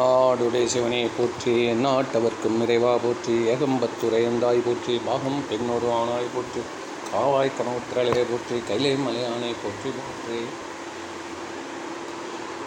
[0.00, 6.60] தென்னாடுடைய சிவனே போற்றி எந்நாட்டவர்க்கும் இறைவா போற்றி ஏகம்பத்துரையந்தாய் போற்றி பாகம் பெண்ணொரு ஆனாய் போற்றி
[7.12, 10.40] காவாய் கனவுத்திரலையை போற்றி கைலை மலையானை போற்றி போற்றி.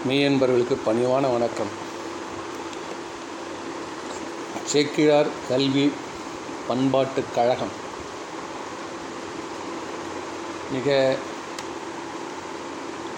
[0.07, 1.71] மெய்யன்பர்களுக்கு பணிவான வணக்கம்.
[4.65, 5.91] சேக்கிழார் கல்வி
[6.67, 7.73] பண்பாட்டுக் கழகம்.
[10.71, 11.15] மிக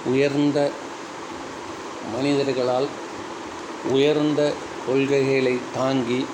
[0.06, 0.72] உயர்ந்த
[2.16, 2.88] மனிதர்களால்
[3.92, 4.42] உயர்ந்த
[4.88, 6.26] கொள்கைகளை தாங்கி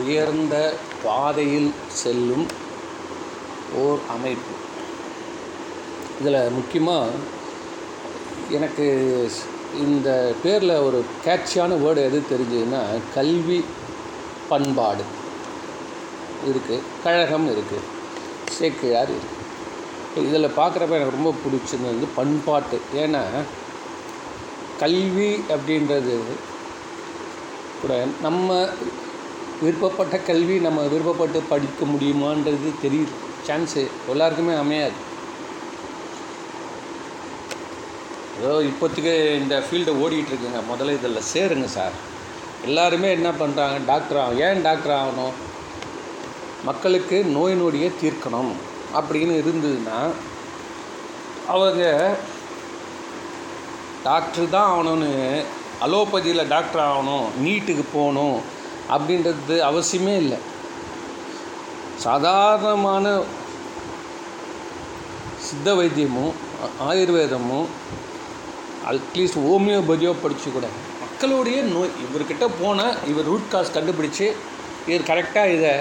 [0.00, 0.56] உயர்ந்த
[1.04, 2.46] பாதையில் செல்லும்
[3.82, 4.54] ஓர் அமைப்பு.
[6.20, 7.10] இதில் முக்கியமாக
[8.50, 8.86] எனக்கு
[9.86, 12.82] இந்த பேரில் ஒரு கேட்சியான வேர்டு எது தெரிஞ்சதுன்னா
[13.14, 13.64] கல்வி
[14.48, 15.04] பண்பாடு.
[16.48, 17.86] இருக்குது கழகம் இருக்குது
[18.58, 22.78] சேக்கிழார் இருக்குது இதில் பார்க்குறப்ப எனக்கு ரொம்ப பிடிச்சது வந்து பண்பாட்டு.
[22.94, 23.22] ஏன்னா
[24.80, 26.16] கல்வி அப்படின்றது
[27.80, 28.66] கூட நம்ம
[29.62, 33.14] விருப்பப்பட்ட கல்வி நம்ம விருப்பப்பட்டு படிக்க முடியுமான்றது தெரியுது.
[33.46, 34.98] சான்ஸு எல்லாருக்குமே அமையாது.
[38.42, 40.60] ஏதோ இப்போதைக்கு இந்த ஃபீல்டை ஓடிக்கிட்டு இருக்குங்க.
[40.72, 41.96] முதல்ல இதில் சேருங்க சார்.
[42.64, 45.36] எல்லாருமே என்ன பண்ணுறாங்க டாக்டர் ஆகும் ஏன் டாக்டர் ஆகணும்?
[46.64, 48.52] மக்களுக்கு நோய் நொடியை தீர்க்கணும்
[48.94, 49.98] அப்படின்னு இருந்ததுன்னா
[51.46, 51.84] அவங்க
[54.04, 55.10] டாக்டர் தான் ஆகணும்னு
[55.84, 58.38] அலோபதியில் டாக்டர் ஆகணும் நீட்டுக்கு போகணும்
[58.94, 60.38] அப்படின்றது அவசியமே இல்லை.
[62.06, 63.06] சாதாரணமான
[65.46, 66.32] சித்த வைத்தியமும்
[66.88, 67.68] ஆயுர்வேதமும்
[68.90, 70.66] அட்லீஸ்ட் ஹோமியோபதியோ படித்து கூட
[71.02, 74.26] மக்களுடைய நோய் இவர்கிட்ட போனால் இவர் ரூட் காஸ் கண்டுபிடிச்சி
[74.86, 75.72] இவர் கரெக்டாக இதை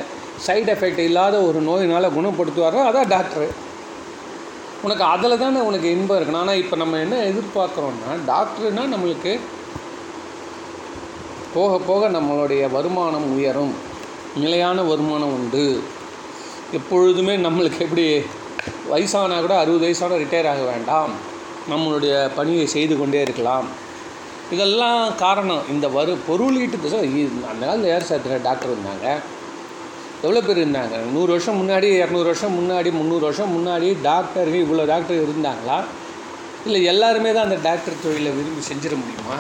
[0.45, 3.47] சைடு எஃபெக்ட் இல்லாத ஒரு நோயினால் குணப்படுத்துவாரோ அதான் டாக்டரு.
[4.83, 6.37] உனக்கு அதில் தானே உனக்கு இன்பம் இருக்கணும்.
[6.37, 9.39] ஆனால் இப்போ நம்ம என்ன எதிர்பார்க்குறோன்னா டாக்டர்னா நம்மளுக்கு
[11.53, 13.73] போக போக நம்மளுடைய வருமானம் உயரும்.
[14.35, 15.81] நிலையான வருமானம் உண்டு.
[16.71, 18.17] எப்பொழுதுமே நம்மளுக்கு எப்படி
[18.91, 21.09] வயசானா கூட அறுபது வயசான ரிட்டையர் ஆக வேண்டாம்.
[21.69, 23.65] நம்மளுடைய பணியை செய்து கொண்டே இருக்கலாம்.
[24.51, 25.61] இதெல்லாம் காரணம்.
[25.69, 26.77] இந்த வரு பொருளீட்டு
[27.51, 29.19] அந்த காலத்தில் ஏர் சாத்திர டாக்டர் இருந்தாங்க.
[30.23, 30.95] எவ்வளோ பேர் இருந்தாங்க?
[31.15, 35.77] நூறு வருஷம் முன்னாடி இரநூறு வருஷம் முன்னாடி முந்நூறு வருஷம் முன்னாடி டாக்டர்கள் இவ்வளோ டாக்டர் இருந்தாங்களா?
[36.65, 39.37] இல்லை எல்லாருமே தான் அந்த டாக்டர் தொழிலை விரும்பி செஞ்சிட முடியுமா?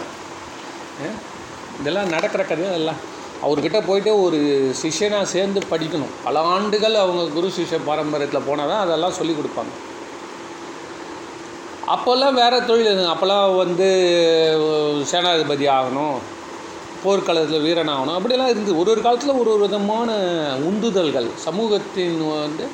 [1.79, 3.01] இதெல்லாம் நடக்கிற கதையும் அதெல்லாம்
[3.45, 4.39] அவர்கிட்ட போயிட்டு ஒரு
[4.81, 6.15] சிஷ்யனாக சேர்ந்து படிக்கணும்.
[6.23, 9.73] பல ஆண்டுகள் அவங்க குரு சிஷ்ய பாரம்பரியத்தில் போனால் தான் அதெல்லாம் சொல்லிக் கொடுப்பாங்க.
[11.93, 13.87] அப்போல்லாம் வேறு தொழில் அப்போல்லாம் வந்து
[15.11, 16.17] சேனாதிபதி ஆகணும்.
[17.03, 20.11] போர்க்களத்தில் வீரன் ஆகணும் அப்படிலாம் இருந்தது ஒரு ஒரு காலத்தில் ஒரு ஒரு விதமான
[20.69, 21.27] உந்துதல்கள்.
[21.35, 22.65] சமூகத்தின் வந்து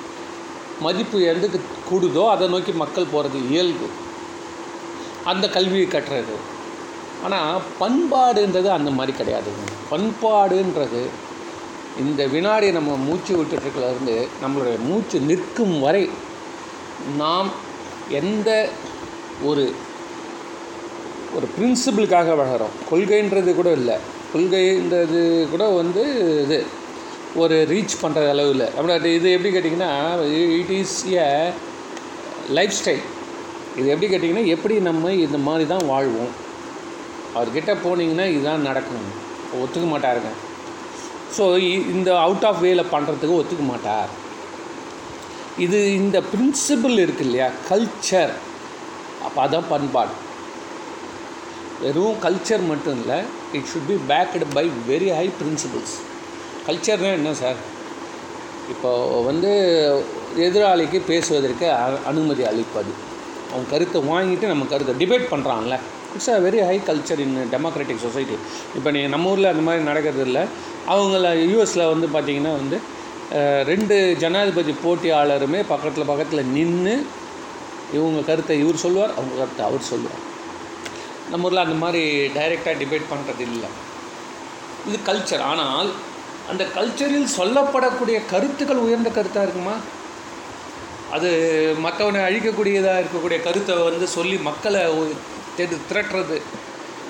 [0.82, 1.60] மதிப்பு எதுக்கு
[1.90, 3.88] கூடுதோ அதை நோக்கி மக்கள் போகிறது இயல்பு.
[5.24, 6.36] அந்த கல்வியை கட்டுறது
[7.24, 9.52] ஆனால் பண்பாடுன்றது அந்த மாதிரி கிடையாது.
[9.92, 11.04] பண்பாடுன்றது
[12.00, 16.10] இந்த வினாடி நம்ம மூச்சு விட்டுட்டுருக்கலேருந்து நம்மளுடைய மூச்சு நிற்கும் வரை
[17.18, 17.50] நாம்
[18.10, 18.70] எந்த
[19.44, 19.74] ஒரு
[21.36, 23.98] ஒரு பிரின்சிபிளுக்காக வளர்கிறோம் கொள்கைன்றது கூட இல்லை.
[24.36, 26.06] கொள்கைன்றது கூட வந்து
[26.46, 26.58] இது
[27.42, 28.66] ஒரு ரீச் பண்ணுற அளவில்.
[28.78, 29.92] அப்படி இது எப்படி கேட்டிங்கன்னா
[30.62, 31.28] it is a
[32.58, 33.04] life style
[33.80, 36.34] இது எப்படி கேட்டிங்கன்னா எப்படி நம்ம இந்த மாதிரி தான் வாழ்வோம்.
[37.36, 39.08] அவர்கிட்ட போனீங்கன்னா இதுதான் நடக்கும்
[39.62, 40.32] ஒத்துக்க மாட்டாருங்க.
[41.38, 41.46] ஸோ
[41.94, 44.12] இந்த அவுட் ஆஃப் வேல பண்ணுறதுக்கு ஒத்துக்க மாட்டார்.
[45.66, 47.48] இது இந்த பிரின்சிபிள் இருக்கு இல்லையா?
[47.72, 48.34] கல்ச்சர்
[49.26, 50.14] அப்போ அதான் பண்பாடு.
[51.84, 53.20] வெறும் கல்ச்சர் மட்டும் இல்லை
[53.58, 55.96] it should be backed by very high principles
[56.68, 57.60] கல்ச்சர்னால் என்ன சார்
[58.74, 58.92] இப்போ
[59.30, 59.52] வந்து
[60.46, 61.68] எதிராளிக்கு பேசுவதற்கு
[62.12, 62.92] அனுமதி அளிப்பது.
[63.52, 65.76] அவன் கருத்தை வாங்கிட்டு நம்ம கருத்தை debate பண்ணுறான்ல
[66.16, 68.36] it's a very high culture in democratic society
[68.78, 70.44] இப்போ நீங்கள் நம்ம ஊரில் அந்த மாதிரி நடக்கிறது இல்லை
[70.94, 72.78] அவங்கள யூஎஸில் வந்து பார்த்திங்கன்னா வந்து
[73.72, 76.96] ரெண்டு ஜனாதிபதி போட்டியாளருமே பக்கத்தில் பக்கத்தில் நின்று
[77.98, 80.22] இவங்க கருத்தை இவர் சொல்லுவார் அவங்க கருத்தை அவர் சொல்லுவார்.
[81.32, 82.02] நம்ம ஊரில் அந்த மாதிரி
[82.38, 83.70] டைரெக்டாக டிபேட் பண்ணுறது இல்லை.
[84.88, 85.90] இது கல்ச்சர் ஆனால்
[86.50, 89.76] அந்த கல்ச்சரில் சொல்லப்படக்கூடிய கருத்துக்கள் உயர்ந்த கருத்தாக இருக்குமா?
[91.16, 91.30] அது
[91.86, 94.82] மற்றவனை அழிக்கக்கூடியதாக இருக்கக்கூடிய கருத்தை வந்து சொல்லி மக்களை
[95.58, 96.38] தெரு திரட்டுறது.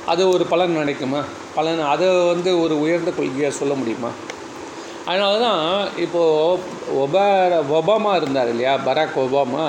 [0.05, 1.21] அது ஒரு பலன் நினைக்குமா?
[1.55, 4.11] பலன் அதை வந்து ஒரு உயர்ந்த கொள்கையாக சொல்ல முடியுமா?
[5.05, 5.63] அதனால தான்
[5.97, 6.61] இப்போது
[7.03, 7.25] ஒபா
[7.79, 8.73] ஒபாமா இருந்தார் இல்லையா?
[8.85, 9.65] பராக் ஒபாமா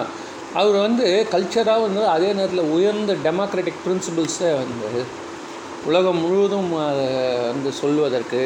[0.57, 4.91] அவர் வந்து கல்ச்சராக வந்து அதே நேரத்தில் உயர்ந்த டெமோக்ராட்டிக் பிரின்சிபிள்ஸை வந்து
[5.85, 6.71] உலகம் முழுவதும்
[7.51, 8.41] வந்து சொல்வதற்கு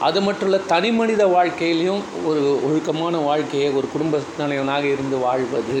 [0.00, 5.78] அது மட்டும் இல்லை தனி மனித வாழ்க்கையிலையும் ஒரு ஒழுக்கமான வாழ்க்கையை ஒரு குடும்ப தலைவனாக இருந்து வாழ்வது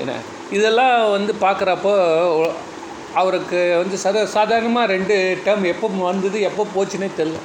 [0.00, 0.12] என.
[0.50, 1.92] இதெல்லாம் வந்து பார்க்குறப்போ
[3.14, 7.38] அவருக்கு வந்து சர்வ சாதாரணமாக ரெண்டு டேர்ம் எப்போ வந்தது எப்போ போச்சுன்னே தெரில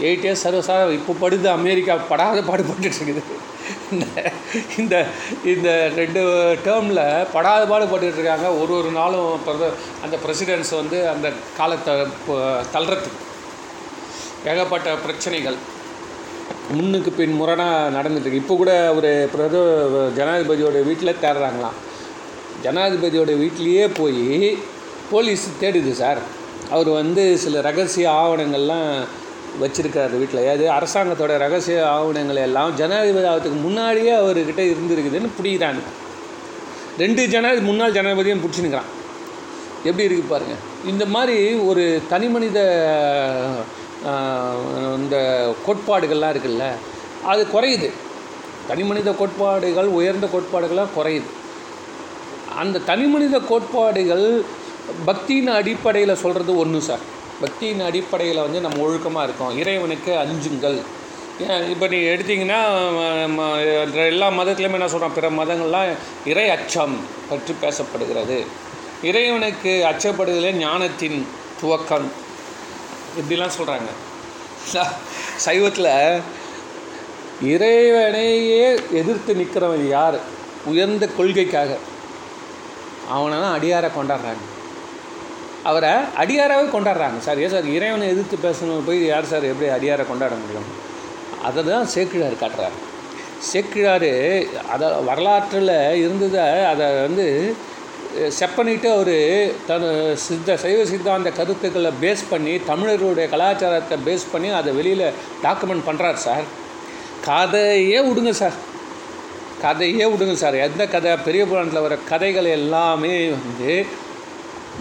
[0.00, 3.22] எயிட் இயர்ஸ் சர்வசாதாரண இப்போ படுது அமெரிக்கா படாத பாடுபட்டுருக்குது
[3.92, 4.06] இந்த
[4.80, 4.94] இந்த
[5.52, 5.68] இந்த
[6.00, 6.22] ரெண்டு
[6.66, 7.02] டேர்மில்
[7.34, 8.48] படாத பாடுபட்டுட்டு இருக்காங்க.
[8.62, 9.30] ஒரு ஒரு நாளும்
[10.04, 11.94] அந்த பிரசிடென்ட்ஸ் வந்து அந்த காலத்தை
[12.74, 13.20] தள்ளுறதுக்கு.
[14.52, 15.58] ஏகப்பட்ட பிரச்சனைகள்.
[16.76, 19.56] முன்னுக்கு பின் முரணாக நடந்துட்டுருக்கு இப்போ கூட ஒரு பிரத
[20.18, 21.76] ஜனாதிபதியோட வீட்டில் தேடுறாங்களாம்.
[22.64, 24.24] ஜனாதிபதியோட வீட்லேயே போய்
[25.10, 26.20] போலீஸ் தேடுது சார்.
[26.74, 28.88] அவர் வந்து சில ரகசிய ஆவணங்கள்லாம்
[29.62, 30.48] வச்சுருக்காரு வீட்டில்.
[30.54, 35.82] அது அரசாங்கத்தோட ரகசிய ஆவணங்கள் எல்லாம் ஜனாதிபதி ஆகிறதுக்கு முன்னாடியே அவர்கிட்ட இருந்திருக்குதுன்னு பிடிக்கிறாங்க
[37.02, 38.90] ரெண்டு ஜனாதிபதி முன்னாள் ஜனாதிபதியும் பிடிச்சினுக்கிறான்
[39.88, 41.38] எப்படி இருக்குது பாருங்கள் இந்த மாதிரி
[41.70, 42.58] ஒரு தனி மனித
[44.98, 45.16] இந்த
[45.66, 46.64] கோட்பாடுகள்லாம் இருக்குல்ல
[47.32, 47.88] அது குறையுது.
[48.68, 51.28] தனி மனித கோட்பாடுகள் உயர்ந்த கோட்பாடுகள்லாம் குறையுது.
[52.62, 54.26] அந்த தனி மனித கோட்பாடுகள்
[55.08, 57.04] பக்தியின் அடிப்படையில் சொல்கிறது ஒன்று சார்.
[57.42, 59.54] பக்தியின் அடிப்படையில் வந்து நம்ம ஒழுக்கமாக இருக்கோம்.
[59.62, 60.78] இறைவனுக்கு அஞ்சுங்கள்.
[61.72, 62.58] இப்போ நீ எடுத்தீங்கன்னா
[64.12, 65.88] எல்லா மதத்துலையுமே என்ன சொல்கிறோம் பிற மதங்கள்லாம்
[66.32, 66.94] இறை அச்சம்
[67.30, 68.38] பற்றி பேசப்படுகிறது.
[69.10, 71.18] இறைவனுக்கு அச்சப்படுதலே ஞானத்தின்
[71.60, 72.08] துவக்கம்.
[73.20, 73.90] இப்படிலாம் சொல்கிறாங்க
[75.44, 75.90] சைவத்தில்
[77.54, 78.66] இறைவனையே
[79.00, 80.16] எதிர்த்து நிற்கிறவன் யார்?
[80.70, 81.70] உயர்ந்த கொள்கைக்காக.
[83.16, 84.44] அவனை தான் அடியாரை கொண்டாடுறாங்க.
[85.68, 87.18] அவரை அடியாராகவே கொண்டாடுறாங்க.
[87.26, 90.68] சார் ஏன் சார் இறைவனை எதிர்த்து பேசணும் போய் யார் சார் எப்படி அடியாரை கொண்டாட முடியும்?
[91.48, 92.76] அதை தான் சேக்கிழார் காட்டுறாரு.
[93.52, 94.10] சேக்கிழார்
[94.74, 97.26] அதை வரலாற்றில் இருந்ததை அதை வந்து
[98.38, 99.16] செப்பனிட்டு அவர்
[99.68, 99.86] தன்
[100.26, 105.06] சித்த சைவ சித்தாந்த கருத்துக்களை பேஸ் பண்ணி தமிழர்களுடைய கலாச்சாரத்தை பேஸ் பண்ணி அதை வெளியில்
[105.42, 106.46] டாக்குமெண்ட் பண்ணுறார் சார்.
[107.26, 108.56] கதையே விடுங்க சார்.
[109.64, 110.56] கதையே விடுங்க சார்.
[110.66, 111.12] எந்த கதை?
[111.26, 113.72] பெரிய புராணத்தில் வர கதைகள் எல்லாமே வந்து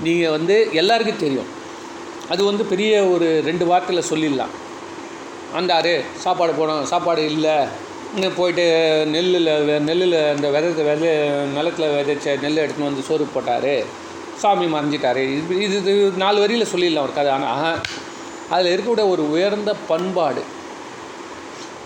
[0.06, 1.50] நீங்கள் வந்து எல்லாருக்கும் தெரியும்.
[2.34, 4.54] அது வந்து பெரிய ஒரு ரெண்டு வார்த்தையில் சொல்லிடலாம்.
[5.56, 5.94] வந்தார்
[6.24, 7.58] சாப்பாடு போனோம் சாப்பாடு இல்லை.
[8.38, 8.64] போயிட்டு
[9.14, 9.52] நெல்லில்
[9.90, 11.12] நெல்லில் அந்த விதத்தை வித
[11.58, 13.74] நிலத்தில் விதைச்ச நெல் எடுத்துன்னு வந்து சோறு போட்டார்.
[14.42, 15.24] சாமி மறைஞ்சிட்டாரு.
[15.38, 17.32] இது இது இது நாலு வரியில் சொல்லிடலாம் ஒரு கதை.
[17.38, 17.80] ஆனால்
[18.54, 20.44] அதில் இருக்கக்கூடிய ஒரு உயர்ந்த பண்பாடு.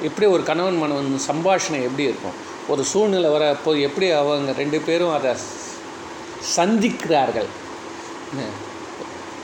[0.08, 2.36] எப்படி ஒரு கணவன் மனவன் சம்பாஷணை எப்படி இருக்கும்?
[2.72, 5.32] ஒரு சூழ்நிலை வர அப்போ எப்படி அவங்க ரெண்டு பேரும் அதை
[6.58, 7.50] சந்திக்கிறார்கள்?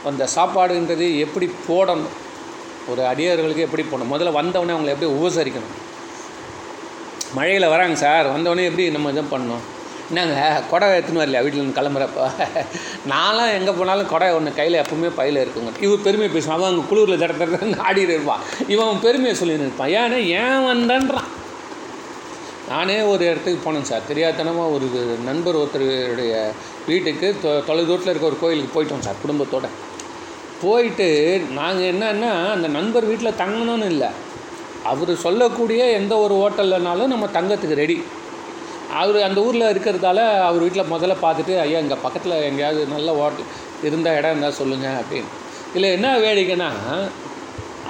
[0.10, 2.14] அந்த சாப்பாடுன்றது எப்படி போடணும்?
[2.92, 4.14] ஒரு அடியார்களுக்கு எப்படி போடணும்?
[4.14, 5.76] முதல்ல வந்தவொடனே அவங்களை எப்படி உபசரிக்கணும்?
[7.36, 8.28] மழையில் வராங்க சார்.
[8.36, 9.64] வந்தவொடனே எப்படி நம்ம இதை பண்ணணும்?
[10.10, 12.26] என்னங்க கொடை எடுத்துன்னு வரலையா வீட்டில் கிளம்புறப்போ கிளம்புறப்ப?
[13.12, 15.72] நான்லாம் எங்கே போனாலும் கொடை ஒன்று கையில் எப்பவுமே பையில் இருக்குங்க.
[15.82, 16.58] இவர் பெருமையை பேசுவான்.
[16.58, 18.44] அவன் அங்கே குளிரில் தட தட ஆடிட்டு இருப்பான்.
[18.68, 19.90] இவன் பெருமையை சொல்லி இருப்பான்.
[19.90, 21.30] ஏன்னா ஏன் வந்தன்றான்?
[22.70, 24.08] நானே ஒரு இடத்துக்கு போனேன் சார்.
[24.10, 24.88] தெரியாதனமாக ஒரு
[25.26, 26.34] நண்பர் ஒருத்தருடைய
[26.90, 29.68] வீட்டுக்கு தொ தொலைதூரத்தில் இருக்க ஒரு கோயிலுக்கு போயிட்டோம் சார் குடும்பத்தோட.
[30.64, 31.08] போயிட்டு
[31.60, 34.10] நாங்கள் என்னன்னா அந்த நண்பர் வீட்டில் தங்கணும்னு இல்லை.
[34.92, 37.98] அவர் சொல்லக்கூடிய எந்த ஒரு ஹோட்டல்லனாலும் நம்ம தங்கத்துக்கு ரெடி
[39.02, 43.48] அவர் அந்த ஊரில் இருக்கிறதால அவர் வீட்டில் முதல்ல பார்த்துட்டு ஐயா இங்கே பக்கத்தில் எங்கேயாவது நல்ல ஹோட்டல்
[43.88, 45.32] இருந்த இடம் இருந்தால் சொல்லுங்கள் அப்படின்னு.
[45.76, 46.70] இல்லை என்ன வேடிக்கைன்னா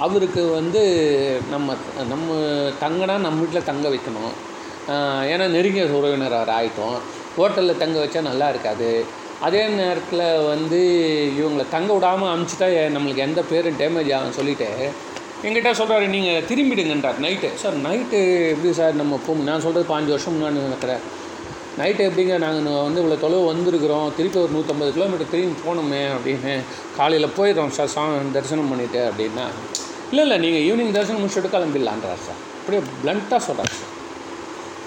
[0.04, 0.82] அவருக்கு வந்து
[1.52, 1.74] நம்ம
[2.12, 2.38] நம்ம
[2.84, 4.32] தங்கினா நம்ம வீட்டில் தங்க வைக்கணும்.
[5.32, 6.96] ஏன்னா நெருங்கிய உறவினர் அவர் ஆகிட்டோம்
[7.36, 8.90] ஹோட்டலில் தங்க வச்சா நல்லா இருக்காது.
[9.46, 10.80] அதே நேரத்தில் வந்து
[11.38, 14.70] இவங்களை தங்க விடாமல் அமுச்சிட்டா நம்மளுக்கு எந்த பேரும் டேமேஜ் ஆகும் சொல்லிவிட்டு
[15.46, 17.48] எங்கிட்ட சொல்கிறாரு நீங்கள் திரும்பிடுங்கன்றார் நைட்டு.
[17.62, 18.18] சார் நைட்டு
[18.52, 21.02] எப்படி சார் நம்ம போகும் நான் சொல்கிறது பாஞ்சு வருஷம் முன்னாடி நினைக்கிறேன்
[21.80, 24.08] நைட்டு எப்படிங்க நாங்கள் வந்து இவ்வளோ தொலைவு வந்திருக்கிறோம்.
[24.18, 26.52] திருப்பி ஒரு நூற்றம்பது கிலோமீட்டர் திரும்பி போகணுமே அப்படின்னு
[26.98, 28.04] காலையில் போயிடுறோம் சார் சா
[28.36, 29.46] தரிசனம் பண்ணிவிட்டு அப்படின்னா.
[30.10, 32.40] இல்லை இல்லை நீங்கள் ஈவினிங் தரிசனம் முடிச்சுட்டு கிளம்பிடலான்றார் சார்.
[32.60, 33.90] அப்படியே பிளண்ட்டாக சொல்கிறார் சார்.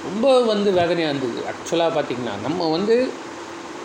[0.08, 1.40] ரொம்ப வந்து வேதனையாக இருந்தது.
[1.52, 2.96] ஆக்சுவலாக பார்த்தீங்கன்னா நம்ம வந்து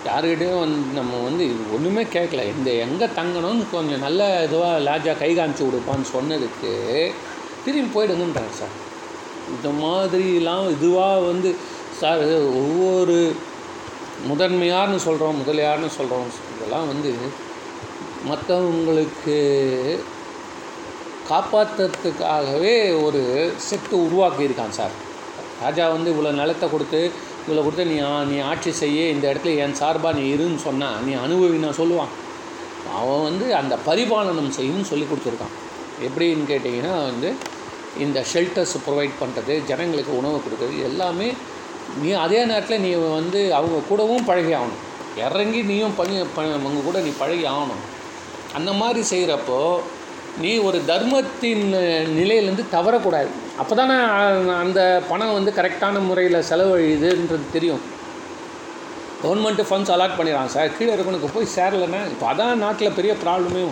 [0.09, 5.31] யாருக்கிட்டையும் வந்து நம்ம வந்து இது ஒன்றுமே கேட்கல இந்த எங்கே தங்கணும்னு கொஞ்சம் நல்ல இதுவாக லாஜாக கை
[5.39, 6.73] காமிச்சு கொடுப்பான்னு சொன்னதுக்கு
[7.65, 8.75] திரும்பி போயிடுங்கன்றாங்க சார்.
[9.55, 11.51] இந்த மாதிரிலாம் இதுவாக வந்து
[12.01, 12.23] சார்
[12.63, 13.17] ஒவ்வொரு
[14.31, 17.13] முதன்மையார்னு சொல்கிறோம் முதலியார்னு சொல்கிறோம் இதெல்லாம் வந்து
[18.31, 19.39] மற்றவங்களுக்கு
[21.31, 22.75] காப்பாற்றுறதுக்காகவே
[23.07, 23.23] ஒரு
[23.69, 24.95] செட்டு உருவாக்கியிருக்கான் சார்.
[25.63, 27.01] ராஜா வந்து இவ்வளோ நிலத்தை கொடுத்து
[27.45, 27.97] இவ்வளோ கொடுத்து நீ
[28.33, 32.13] நீ ஆட்சி செய்ய இந்த இடத்துல என் சார்பாக நீ இருன்னு சொன்னால் நீ அனுபவி நான் சொல்லுவான்.
[32.99, 35.57] அவன் வந்து அந்த பரிபாலனம் செய்யணும்னு சொல்லி கொடுத்துருக்கான்.
[36.07, 37.31] எப்படின்னு கேட்டிங்கன்னா வந்து
[38.05, 41.29] இந்த ஷெல்டர்ஸ் ப்ரொவைட் பண்ணுறது ஜனங்களுக்கு உணவு கொடுக்குறது எல்லாமே
[42.03, 44.83] நீ அதே நேரத்தில் நீ வந்து அவங்க கூடவும் பழகி ஆகணும்.
[45.25, 47.83] இறங்கி நீயும் பண்ணி ப அவங்க கூட நீ பழகி ஆகணும்.
[48.59, 49.59] அந்த மாதிரி செய்கிறப்போ
[50.41, 51.65] நீ ஒரு தர்மத்தின்
[52.19, 53.31] நிலையிலேருந்து தவறக்கூடாது.
[53.61, 53.97] அப்போ தானே
[54.63, 57.83] அந்த பணம் வந்து கரெக்டான முறையில் செலவழியுதுன்றது தெரியும்.
[59.23, 60.71] கவர்மெண்ட்டு ஃபண்ட்ஸ் அலாட் பண்ணிடுறான் சார்.
[60.77, 63.65] கீழே இருக்கவனுக்கு போய் சேரலைன்னா இப்போ அதான் நாட்டில் பெரிய ப்ராப்ளமே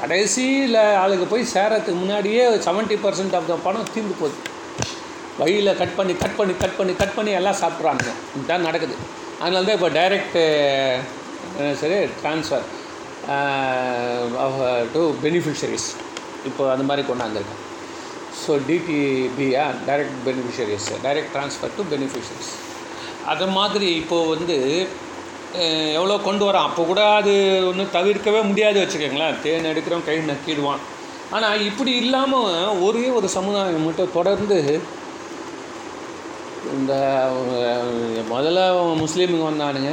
[0.00, 4.36] கடைசியில் ஆளுக்கு போய் சேரத்துக்கு முன்னாடியே செவன்ட்டி பர்சன்ட் ஆஃப் த பணம் தீர்ந்து போகுது.
[5.38, 8.04] வழியில் கட் பண்ணி கட் பண்ணி கட் பண்ணி கட் பண்ணி எல்லாம் சாப்பிட்றாங்க
[8.36, 8.96] இதுதான் நடக்குது.
[9.42, 10.36] அதனால தான் இப்போ டைரக்ட்
[11.82, 12.66] சரி ட்ரான்ஸ்ஃபர்
[14.94, 16.02] டு பெனிஃபிஷரிஸ் uh,
[16.48, 17.62] இப்போ அந்த மாதிரி கொண்டாந்துருக்கேன்.
[18.40, 22.50] So டிடிபியா direct beneficiaries direct transfer to beneficiaries
[23.32, 24.56] அது மாதிரி இப்போது வந்து
[25.98, 26.66] எவ்வளோ கொண்டு வரான்?
[26.68, 27.32] அப்போ கூட அது
[27.70, 29.38] ஒன்றும் தவிர்க்கவே முடியாது வச்சுக்கோங்களேன்.
[29.44, 30.82] தேன் எடுக்கிறோம் கை நக்கிடுவான்.
[31.36, 34.58] ஆனால் இப்படி இல்லாமல் ஒரே ஒரு சமுதாயம் மட்டும் தொடர்ந்து
[36.76, 36.92] இந்த
[38.34, 38.60] முதல்ல
[39.02, 39.92] முஸ்லீமுங்க வந்தானுங்க.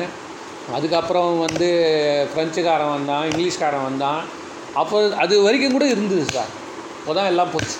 [0.76, 1.70] அதுக்கப்புறம் வந்து
[2.32, 4.22] ஃப்ரெஞ்சுக்காரன் வந்தான் இங்கிலீஷ்காரன் வந்தான்.
[4.82, 6.52] அப்போ அது வரைக்கும் கூட இருந்தது சார்
[7.00, 7.78] இப்போ தான் எல்லாம் போச்சு.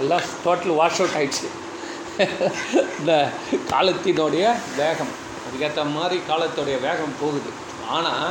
[0.00, 1.48] எல்லாம் டோட்டல் வாஷ் அவுட் ஆகிடுச்சு
[2.98, 3.12] இந்த
[3.72, 4.44] காலத்தினுடைய
[4.80, 5.14] வேகம்.
[5.46, 7.50] அதுக்கேற்ற மாதிரி காலத்துடைய வேகம் போகுது.
[7.96, 8.30] ஆனால்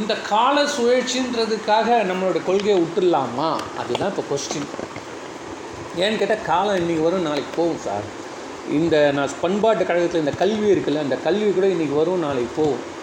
[0.00, 3.50] இந்த கால சுழற்சின்றதுக்காக நம்மளோட கொள்கையை விட்டுடலாமா?
[3.80, 4.68] அதுதான் இப்போ கொஸ்டின்
[6.02, 8.06] ஏன்னு கேட்டால் காலம் இன்றைக்கி வரும் நாளைக்கு போகும் சார்
[8.72, 12.96] இந்த நான் பண்பாட்டு கழகத்தில் இந்த கல்வி இருக்குல்ல அந்த கல்வி கூட இன்றைக்கி வரும் நாளைக்கு போகும்.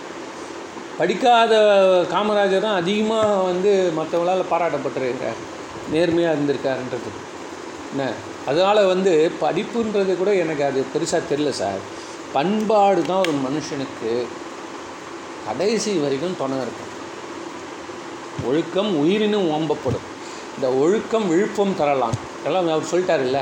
[0.98, 1.58] படிக்காத
[2.10, 5.40] காமராஜர் தான் அதிகமாக வந்து மற்றவங்களால் பாராட்டப்பட்டிருக்கிறார்.
[5.92, 7.10] நேர்மையாக இருந்திருக்காருன்றது.
[7.92, 8.12] என்ன?
[8.46, 11.78] அதனால் வந்து படிப்புன்றது கூட எனக்கு அது பெருசாக தெரில சார்.
[12.34, 14.26] பண்பாடு தான் ஒரு மனுஷனுக்கு
[15.46, 16.94] கடைசி வரைக்கும் துணை இருக்கும்.
[18.48, 20.06] ஒழுக்கம் உயிரினும் ஓம்பப்படும்.
[20.56, 22.14] இந்த ஒழுக்கம் விழுப்பம் தரலாம்.
[22.46, 23.38] எல்லாம் அவர் சொல்லிட்டாருல்ல.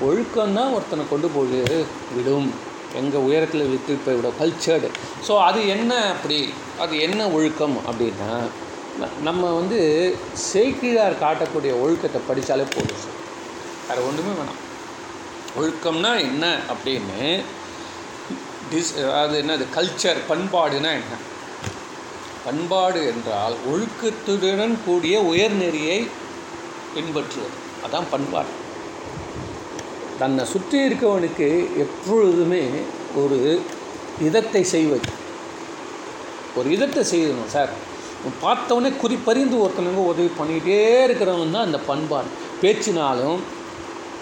[0.00, 1.60] ஒழுக்கம் தான் ஒருத்தனை கொண்டு போய்
[2.16, 2.72] விடும்.
[2.94, 4.88] எங்கள் உயரத்தில் விட்டு போய் கல்ச்சர்டு
[5.28, 6.38] ஸோ அது என்ன அப்படி?
[6.78, 8.32] அது என்ன ஒழுக்கம் அப்படின்னா
[9.22, 9.78] நம்ம வந்து
[10.52, 13.20] சேக்கிழார் காட்டக்கூடிய ஒழுக்கத்தை படித்தாலே போதும் சார்
[13.88, 14.60] வேறு ஒன்றுமே வேணாம்.
[15.58, 17.44] ஒழுக்கம்னா என்ன அப்படின்னு
[18.70, 19.64] டிஸ் அது என்னது?
[19.76, 21.14] கல்ச்சர் பண்பாடுனா என்ன?
[22.44, 26.06] பண்பாடு என்றால் ஒழுக்கத்துடன் கூடிய உயர்நெறியை
[26.94, 27.56] பின்பற்றுவது.
[27.86, 28.48] அதான் பண்பாடு.
[30.18, 31.48] தன்னை சுற்றி இருக்கவனுக்கு
[31.84, 32.62] எப்பொழுதுமே
[33.22, 33.38] ஒரு
[34.28, 35.08] இதத்தை செய்வது.
[36.58, 37.72] ஒரு இதத்தை செய்யணும் சார்.
[38.42, 42.30] பார்த்தவொடனே குறிப்பறிந்து ஒருத்தனுங்க உதவி பண்ணிக்கிட்டே இருக்கிறவன் தான் அந்த பண்பாடு.
[42.62, 43.40] பேச்சினாலும்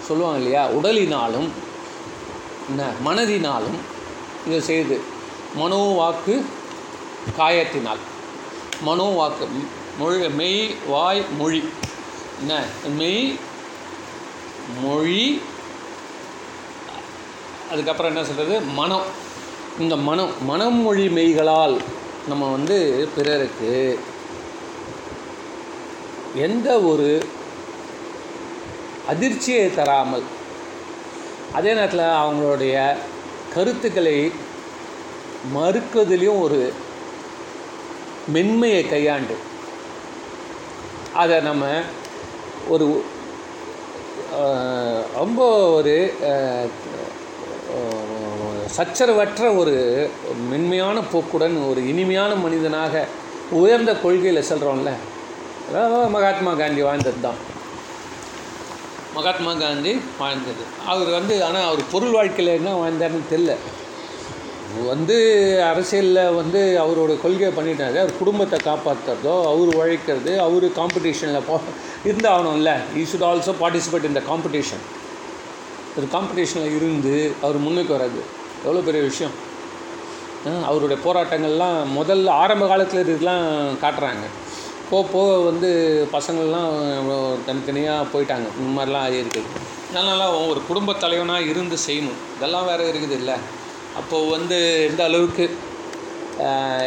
[0.07, 1.47] சொல்லுவாங்க இல்லையா உடலினாலும்
[2.69, 3.79] என்ன மனதினாலும்
[4.47, 4.97] இதை செய்து.
[5.55, 6.35] மனோ வாக்கு
[7.37, 8.03] காயத்தினால்.
[8.87, 9.45] மனோ வாக்கு
[9.99, 11.63] மொழி மெய் வாய் மொழி.
[12.39, 12.53] என்ன
[12.99, 13.23] மெய்
[14.83, 15.41] மொழி
[17.73, 19.07] அதுக்கப்புறம் என்ன சொல்கிறது மனம்.
[19.79, 21.75] இந்த மனம் மனம் மொழி மெய்களால்
[22.29, 22.77] நம்ம வந்து
[23.15, 23.71] பிறருக்கு
[26.43, 27.07] எந்த ஒரு
[29.07, 30.25] அதிர்ச்சியை தராமல்
[31.53, 32.75] அதே நேரத்தில் அவங்களுடைய
[33.55, 34.17] கருத்துக்களை
[35.55, 36.59] மறுக்கிறதுலேயும் ஒரு
[38.33, 39.35] மென்மையை கையாண்டு
[41.13, 41.63] அதை நம்ம
[42.69, 42.87] ஒரு
[45.13, 45.41] ரொம்ப
[45.73, 45.95] ஒரு
[48.77, 49.73] சச்சரவற்ற ஒரு
[50.51, 53.03] மென்மையான போக்குடன் ஒரு இனிமையான மனிதனாக
[53.59, 54.91] உயர்ந்த கொள்கையில் செல்கிறோம்ல
[55.67, 57.39] அதாவது மகாத்மா காந்தி வாழ்ந்தது தான்.
[59.17, 60.63] மகாத்மா காந்தி வாழ்ந்தது.
[60.91, 63.53] அவர் வந்து ஆனால் அவர் பொருள் வாழ்க்கையில் என்ன வாழ்ந்தாருன்னு தெரில
[64.91, 65.15] வந்து
[65.69, 67.97] அரசியலில் வந்து அவரோட கொள்கையை பண்ணிட்டாரு.
[68.03, 71.57] அவர் குடும்பத்தை காப்பாற்றுறதோ அவர் உழைக்கிறது அவர் காம்படிஷனில் போ
[72.09, 72.71] இருந்தாகணும்ல.
[72.99, 74.83] ஈ ஷுட் ஆல்சோ பார்ட்டிசிபேட் இந்த காம்படிஷன்
[75.97, 77.15] ஒரு காம்படிஷனில் இருந்து
[77.45, 78.21] அவர் முன்னுக்கு வராது
[78.63, 79.35] எவ்வளோ பெரிய விஷயம்?
[80.65, 83.43] அவருடைய போராட்டங்கள்லாம் முதல்ல ஆரம்ப காலத்தில் இதெல்லாம்
[83.81, 84.25] காட்டுறாங்க.
[84.89, 85.69] போக போக வந்து
[86.11, 86.71] பசங்கள்லாம்
[87.45, 88.47] தனித்தனியாக போயிட்டாங்க.
[88.59, 89.51] இந்த மாதிரிலாம் இருக்குது.
[89.91, 92.19] அதனால ஒரு குடும்பத் தலைவனாக இருந்து செய்யணும்.
[92.37, 93.35] இதெல்லாம் வேறு இருக்குது இல்லை.
[93.95, 94.57] அப்போது வந்து
[94.89, 95.45] எந்த அளவுக்கு
[96.39, 96.83] ஆஹ்,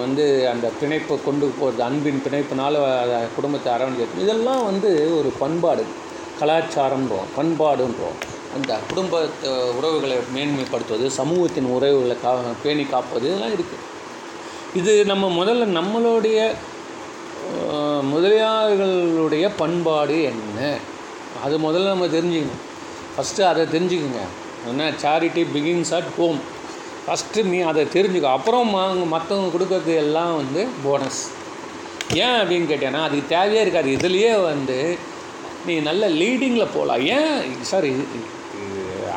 [0.00, 5.84] வந்து அந்த பிணைப்பை கொண்டு போகிறது அன்பின் பிணைப்பினால் அதை குடும்பத்தை அரவணைக்கிறது இதெல்லாம் வந்து ஒரு பண்பாடு.
[6.40, 8.18] கலாச்சாரன்றோம் பண்பாடுன்றோம்.
[8.56, 9.20] அந்த குடும்ப
[9.78, 12.32] உறவுகளை மேன்மைப்படுத்துவது சமூகத்தின் உறவுகளை கா
[12.62, 13.88] பேணி காப்பது இதெல்லாம் இருக்குது
[14.80, 16.38] இது நம்ம முதல்ல நம்மளுடைய
[18.12, 20.58] முதலியார்களுடைய பண்பாடு என்ன?
[21.44, 22.62] அது முதல்ல நம்ம தெரிஞ்சுக்கணும்.
[23.14, 24.22] ஃபஸ்ட்டு அதை தெரிஞ்சுக்கோங்க.
[24.70, 24.90] என்ன?
[25.02, 26.38] Charity begins at home
[27.04, 28.30] first நீ அதை தெரிஞ்சுக்கோ.
[28.38, 31.22] அப்புறம் அவங்க மற்றவங்க கொடுக்கறது எல்லாம் வந்து போனஸ்
[32.24, 33.90] ஏன் அப்படின்னு கேட்டேன்னா அதுக்கு தேவையே இருக்காது.
[33.98, 34.78] இதுலேயே வந்து
[35.66, 37.34] நீ நல்ல லீடிங்கில் போகலாம் ஏன்?
[37.70, 38.04] சார் இது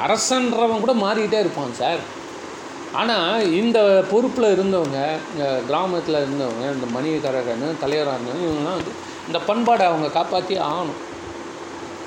[0.05, 2.03] அரசன்றவன் கூட மாறிக்கிட்டே இருப்பான் சார்.
[2.99, 3.79] ஆனால் இந்த
[4.11, 4.99] பொறுப்பில் இருந்தவங்க
[5.31, 8.93] இந்த கிராமத்தில் இருந்தவங்க இந்த மணியக்காரர்னு தலைவராக இருந்தவங்க இவங்கெல்லாம் வந்து
[9.29, 11.01] இந்த பண்பாடை அவங்க காப்பாற்றி ஆகணும்.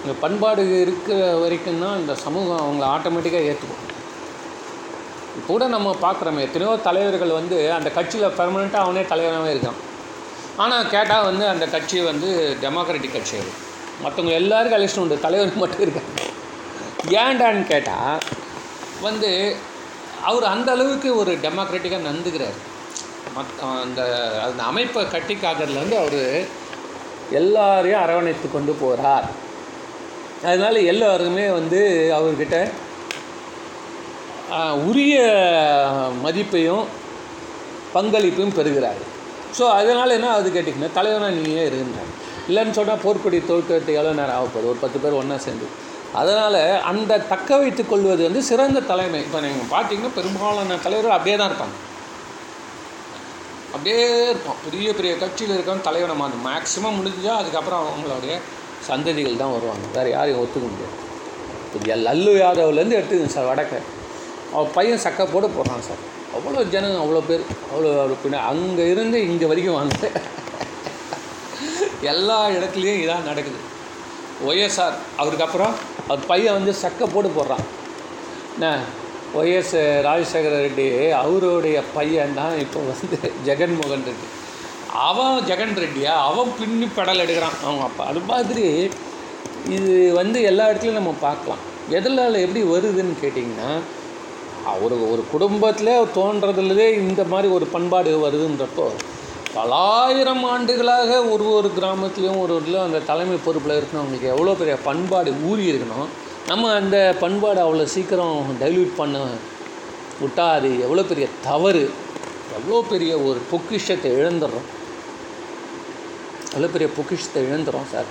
[0.02, 3.84] இந்த பண்பாடு இருக்கிற வரைக்கும் தான் இந்த சமூகம் அவங்கள ஆட்டோமேட்டிக்காக ஏற்றுக்கும்
[5.38, 9.80] இப்போ கூட நம்ம பார்க்குறோமே எத்தனையோ தலைவர்கள் வந்து அந்த கட்சியில் பெர்மனெண்ட்டாக அவனே தலைவராகவே இருக்கான்.
[10.62, 12.28] ஆனால் கேட்டால் வந்து அந்த கட்சி வந்து
[12.62, 13.52] டெமோக்ராட்டிக் கட்சி அது.
[14.04, 16.27] மற்றவங்க எல்லாருக்கும் எலெக்ஷன் உண்டு தலைவர் மட்டும் இருக்காங்க
[17.06, 18.22] ஏண்டான்னு கேட்டால்
[19.06, 19.30] வந்து
[20.28, 22.58] அவர் அந்த அளவுக்கு ஒரு டெமோக்ராட்டிக்காக நந்துக்கிறார்
[23.36, 24.00] மத் அந்த
[24.46, 26.22] அந்த அமைப்பை கட்டி காக்கிறதுலேருந்து அவர்
[27.40, 29.26] எல்லாரையும் அரவணைத்து கொண்டு போகிறார்
[30.44, 31.80] அதனால் எல்லோருமே வந்து
[32.18, 32.56] அவர்கிட்ட
[34.90, 35.16] உரிய
[36.24, 36.84] மதிப்பையும்
[37.96, 39.00] பங்களிப்பையும் பெறுகிறார்.
[39.58, 42.12] ஸோ அதனால் என்ன அது கேட்டிங்கன்னா தலைவனாக நீயே இருக்கின்றார்
[42.48, 45.68] இல்லைன்னு சொன்னால் போர்க்கொடி தோற்கிறதுக்கு எவ்வளோ நேரம் ஆகப்போகுது ஒரு பத்து பேர் ஒன்றா சேர்ந்து.
[46.20, 46.60] அதனால்
[46.90, 49.18] அந்த தக்க வைத்துக் கொள்வது வந்து சிறந்த தலைமை.
[49.26, 51.76] இப்போ நீங்கள் பார்த்தீங்கன்னா பெரும்பாலான தலைவர்கள் அப்படியே தான் இருப்பாங்க.
[53.74, 58.34] அப்படியே இருப்பான் பெரிய பெரிய கட்சியில் இருக்கவன் தலைவனை மாறும் மேக்ஸிமம் முடிஞ்சா அதுக்கப்புறம் அவங்களுடைய
[58.88, 59.84] சந்ததிகள் தான் வருவாங்க.
[59.96, 60.96] வேறு யாரையும் ஒத்துக்க முடியாது.
[61.64, 63.82] இப்போ லல்லு யாதவ்லேருந்து எடுத்துக்கங்க சார் வடக்க.
[64.52, 66.02] அவன் பையன் சக்கை போட போடுறான் சார்.
[66.36, 70.10] அவ்வளோ ஜனங்க அவ்வளோ பேர் அவ்வளோ அவ்வளோ பின்ன அங்கே இருந்து இங்கே வரைக்கும் வாங்க
[72.12, 73.60] எல்லா இடத்துலையும் இதான் நடக்குது.
[74.46, 75.74] ஒய்எஸ்ஆர் அவருக்கு அப்புறம்
[76.08, 77.64] அவர் பையன் வந்து சக்கை போட்டு போடுறான்.
[78.54, 78.70] என்ன
[79.38, 79.74] ஒய்எஸ்
[80.06, 80.86] ராஜசேகர ரெட்டி
[81.22, 83.18] அவருடைய பையன் தான் இப்போ வந்து
[83.48, 84.28] ஜெகன்மோகன் ரெட்டி.
[85.08, 86.12] அவன் ஜெகன் ரெட்டியா?
[86.30, 87.58] அவன் பின்னி படல் எடுக்கிறான்.
[87.64, 88.04] அவங்க அப்பா.
[88.12, 88.66] அது மாதிரி
[89.76, 91.62] இது வந்து எல்லா இடத்துலையும் நம்ம பார்க்கலாம்.
[91.98, 93.70] எதனால் எப்படி வருதுன்னு கேட்டிங்கன்னா
[94.84, 98.86] ஒரு ஒரு குடும்பத்தில் தோன்றதுலதே இந்த மாதிரி ஒரு பண்பாடு வருதுன்றப்போ
[99.54, 105.64] பலாயிரம் ஆண்டுகளாக ஒரு ஒரு கிராமத்துலேயும் ஒரு ஊரில் அந்த தலைமை பொறுப்பில் இருக்கிறவங்களுக்கு எவ்வளோ பெரிய பண்பாடு ஊறி
[105.72, 106.08] இருக்கணும்.
[106.50, 109.18] நம்ம அந்த பண்பாடு அவ்வளோ சீக்கிரம் டைல்யூட் பண்ண
[110.20, 111.84] விட்டால் அது எவ்வளோ பெரிய தவறு.
[112.58, 114.68] எவ்வளோ பெரிய ஒரு பொக்கிஷத்தை இழந்துடுறோம்.
[116.52, 118.08] எவ்வளோ பெரிய பொக்கிஷத்தை இழந்துடும் சார்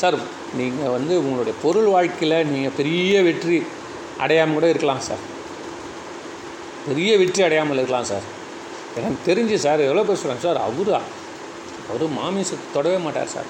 [0.00, 0.16] சார்
[0.58, 3.58] நீங்கள் வந்து உங்களுடைய பொருள் வாழ்க்கையில் நீங்கள் பெரிய வெற்றி
[4.24, 5.22] அடையாமல் கூட இருக்கலாம் சார்
[6.86, 8.26] பெரிய வெற்றி அடையாமல் இருக்கலாம் சார்
[8.98, 10.92] எனக்கு தெரிஞ்சு சார் எவ்வளோ பேர் சொல்கிறாங்க சார் அவரு
[11.90, 13.48] அவர் மாமிசத்தை தொடவே மாட்டார் சார்.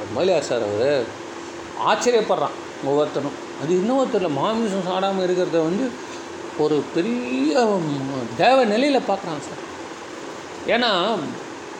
[0.00, 1.06] அது மாதிரி சார் அவர்
[1.90, 2.56] ஆச்சரியப்படுறான்
[2.88, 3.36] ஒவ்வொருத்தனும்.
[3.62, 5.84] அது இன்னொருத்தரில் மாமிசம் சாடாமல் இருக்கிறத வந்து
[6.64, 7.52] ஒரு பெரிய
[8.42, 9.62] தேவ நிலையில் பார்க்குறான் சார்.
[10.74, 10.90] ஏன்னா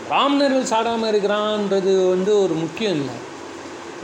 [0.09, 3.17] பிராமணர்கள் சாடாமல் இருக்கிறான்றது வந்து ஒரு முக்கியம் இல்லை.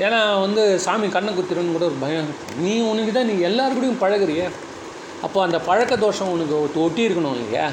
[0.05, 2.31] ஏன்னா வந்து சாமி கண்ணை குத்திரன்னு கூட ஒரு பயம்.
[2.65, 4.43] நீ உனக்கு தான் நீ எல்லாருக்கூடையும் கூடயும் பழகுறிய.
[5.23, 7.69] அப்போ அந்த பழக்க தோஷம் உனக்கு ஒட்டி இருக்கணும் இல்லையா?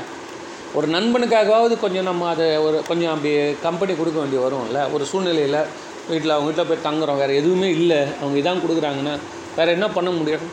[0.73, 4.93] ஒரு நண்பனுக்காகவாவது கொஞ்சம் நம்ம அதை ஒரு கொஞ்சம் அப்படி கம்பெனி கொடுக்க வேண்டி வரும்ல.
[4.93, 5.65] ஒரு சூழ்நிலையில்
[6.09, 7.17] வீட்டில் அவங்க வீட்டில் போய் தங்குறோம்.
[7.17, 7.97] வேறு எதுவுமே இல்லை.
[8.21, 9.17] அவங்க இதான் கொடுக்குறாங்கன்னா
[9.55, 10.45] வேறு என்ன பண்ண முடியும்?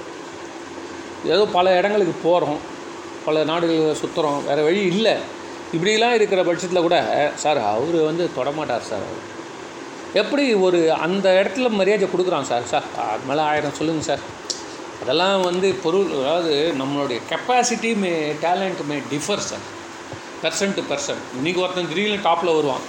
[1.24, 2.58] ஏதோ பல இடங்களுக்கு போகிறோம்
[3.24, 5.14] பல நாடுகளில் சுற்றுறோம் வேறு வழி இல்லை.
[5.76, 9.22] இப்படிலாம் இருக்கிற பட்சத்தில் கூட சார் அவர் வந்து தொடமாட்டார் சார் அவர்.
[10.14, 12.62] எப்படி ஒரு அந்த இடத்துல மரியாதை கொடுக்குறான் சார்?
[12.64, 14.18] சார் அது மேலே ஆயிரம் சொல்லுங்கள் சார்.
[15.02, 19.64] அதெல்லாம் வந்து பொருள் அதாவது நம்மளுடைய capacity may talent may differ sir
[20.44, 22.82] person to person இன்றைக்கி ஒருத்தன் திடீர்னு டாப்பில் வருவான்.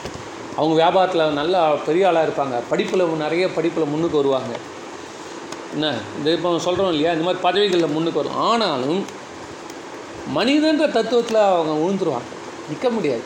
[0.55, 2.61] அவங்க வியாபாரத்தில் நல்லா பெரிய ஆளாக இருப்பாங்க.
[2.69, 4.55] படிப்பில் நிறைய படிப்பில் முன்னுக்கு வருவாங்க.
[5.73, 5.93] என்ன?
[6.17, 7.11] இந்த இப்போ சொல்கிறோம் இல்லையா?
[7.11, 8.37] இந்த மாதிரி பதவிகளில் முன்னுக்கு வரும்.
[8.49, 9.05] ஆனாலும்
[10.27, 12.29] மனிதன்ற தத்துவத்தில் அவங்க விழுந்துருவாங்க
[12.69, 13.23] நிற்க முடியாது.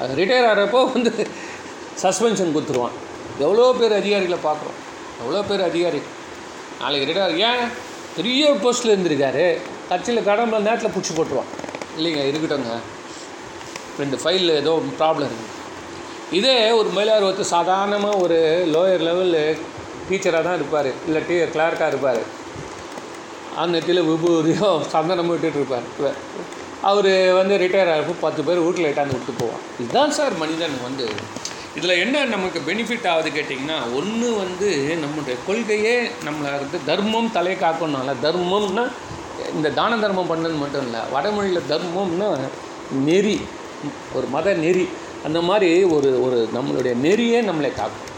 [0.00, 1.12] அது ரிட்டையர் ஆகிறப்போ வந்து
[2.02, 2.96] சஸ்பென்ஷன் கொடுத்துருவான்.
[3.38, 4.78] எவ்வளோ பேர் அதிகாரிகளை பார்க்குறோம்.
[5.20, 6.02] எவ்வளோ பேர் அதிகாரி?
[6.80, 7.64] நாளைக்கு ரிட்டையர் ஏன்?
[8.16, 9.58] பெரிய போஸ்ட்டில் இருந்திருக்காரு.
[9.88, 11.50] கட்சியில் கடம்புல நேரத்தில் பிடிச்சி போட்டுருவான்.
[11.98, 12.76] இல்லைங்க இருக்கட்டும்ங்க.
[14.00, 15.60] ரெண்டு ஃபைலில் ஏதோ ப்ராப்ளம் இருக்குது
[16.38, 18.38] இதே ஒரு மயிலார் ஒருத்தர் சாதாரணமாக ஒரு
[18.74, 19.58] லோயர் லெவலில்
[20.08, 20.90] டீச்சராக தான் இருப்பார்.
[21.06, 22.22] இல்லை டீ கிளார்க்காக இருப்பார்.
[22.22, 25.86] அந்த அந்நெத்தியில் விபூதியோ சந்தனமும் விட்டுட்டு இருப்பார்.
[26.90, 31.06] அவர் வந்து ரிட்டையர் ஆகிறப்போ பத்து பேர் வீட்டில் இட்டாந்து விட்டு போவான் இதுதான் சார் மனிதன் வந்து.
[31.78, 34.68] இதில் என்ன நமக்கு பெனிஃபிட் ஆகுது கேட்டிங்கன்னா ஒன்று வந்து
[35.02, 35.94] நம்முடைய கொள்கையே
[36.26, 38.84] நம்மளை வந்து தர்மம் தலை காக்கணும்னால தர்மம்னா
[39.56, 42.28] இந்த தான தர்மம் பண்ணது மட்டும் இல்லை வடமொழியில் தர்மம்னா
[43.08, 43.36] நெறி.
[44.14, 44.88] ஒரு மத நெறி.
[45.24, 48.10] அந்த மாதிரி ஒரு ஒரு நம்மளுடைய நெறியே நம்மளை காக்கும்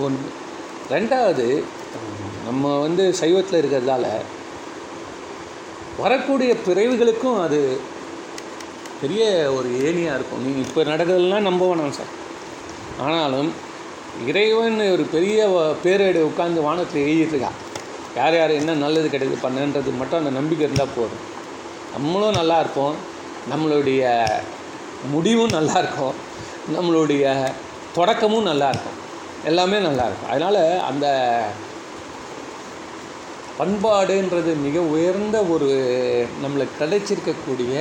[0.00, 0.30] ஒன்று
[0.90, 1.62] ரெண்டாவது
[2.44, 4.06] நம்ம வந்து சைவத்தில் இருக்கிறதால
[5.98, 7.80] வரக்கூடிய பிறவிகளுக்கும் அது
[9.00, 10.44] பெரிய ஒரு ஏணியாக இருக்கும்.
[10.44, 12.18] நீங்கள் இப்போ நடக்கிறதெல்லாம் நம்ப வேணாம் சார்.
[13.00, 13.52] ஆனாலும்
[14.26, 17.46] இறைவன் ஒரு பெரிய வ- பேரேடு உட்காந்து வானத்தில் எழுதிட்டு
[18.16, 21.28] யார் யார் என்ன நல்லது கிடையாது பண்ணுன்றது மட்டும் அந்த நம்பிக்கை இருந்தால் போதும்.
[21.92, 23.09] நம்மளும் நல்லா இருப்போம்.
[23.50, 24.02] நம்மளுடைய
[25.12, 26.16] முடிவும் நல்லா இருக்கும்
[26.74, 27.24] நம்மளுடைய
[27.96, 28.98] தொடக்கமும் நல்லா இருக்கும்
[29.50, 30.32] எல்லாமே நல்லாயிருக்கும்.
[30.32, 31.06] அதனால் அந்த
[33.60, 35.68] பண்பாடுன்றது மிக உயர்ந்த ஒரு
[36.42, 37.74] நம்மளுக்கு கிடைச்சிருக்கக்கூடிய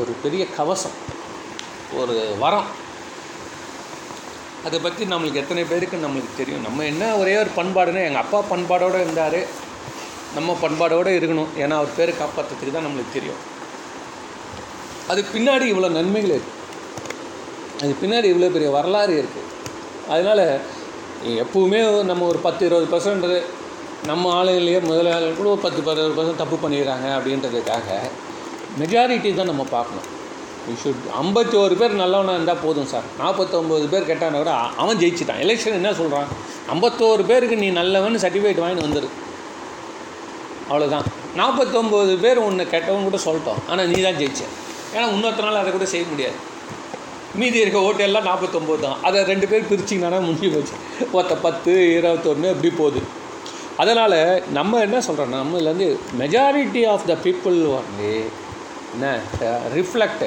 [0.00, 0.96] ஒரு பெரிய கவசம்
[2.00, 2.68] ஒரு வரம்.
[4.66, 6.64] அதை பற்றி நம்மளுக்கு எத்தனை பேருக்கு நம்மளுக்கு தெரியும்.
[6.66, 9.40] நம்ம என்ன ஒரே ஒரு பண்பாடுன்னா எங்கள் அப்பா பண்பாடோடு இருந்தார்.
[10.36, 11.52] நம்ம பண்பாடோடு இருக்கணும்.
[11.62, 13.40] ஏன்னா அவர் பேரை காப்பாற்றுறதுக்கு தான் நம்மளுக்கு தெரியும்.
[15.12, 16.56] அதுக்கு பின்னாடி இவ்வளோ நன்மைகள் இருக்குது
[17.82, 19.46] அது பின்னாடி இவ்வளோ பெரிய வரலாறு இருக்குது
[20.12, 20.44] அதனால்
[21.44, 23.26] எப்போவுமே நம்ம ஒரு பத்து இருபது பர்சன்ட்
[24.10, 27.86] நம்ம ஆளுங்களையே முதலாளர்கள் கூட ஒரு பத்து பதினோரு பர்சன்ட் தப்பு பண்ணிடுறாங்க அப்படின்றதுக்காக
[28.80, 30.06] மெஜாரிட்டி தான் நம்ம பார்க்கணும்.
[30.66, 33.06] வி ஷுட் ஐம்பத்தோரு பேர் நல்லவனாக இருந்தால் போதும் சார்.
[33.20, 35.40] நாற்பத்தொம்பது பேர் கெட்டான கூட அவன் ஜெயிச்சிட்டான்.
[35.44, 36.28] எலெக்ஷன் என்ன சொல்கிறான்
[36.74, 39.08] ஐம்பத்தோரு பேருக்கு நீ நல்லவன் சர்டிஃபிகேட் வாங்கி வந்துரு.
[40.70, 41.06] அவ்வளோதான்
[41.40, 43.60] நாற்பத்தொம்போது பேர் உன்னை கெட்டவன் கூட சொல்லிட்டோம்.
[43.70, 44.54] ஆனால் நீ தான் ஜெயிச்சேன்
[44.94, 46.38] ஏன்னா இன்னொருத்தனால அதை கூட செய்ய முடியாது.
[47.40, 48.98] மீதி இருக்க ஹோட்டல்லாம் நாற்பத்தொம்போது தான்.
[49.06, 50.74] அதை ரெண்டு பேர் பிரிச்சிங்கன்னா முடிஞ்சு போச்சு.
[51.16, 53.00] ஒருத்த பத்து இருபத்தொன்று இப்படி போகுது.
[53.82, 54.18] அதனால்
[54.58, 55.88] நம்ம என்ன சொல்கிறோன்னா நம்மளேருந்து
[56.22, 58.10] மெஜாரிட்டி ஆஃப் த பீப்புள் வந்து
[58.94, 59.12] என்ன
[59.76, 60.24] ரிஃப்ளெக்ட்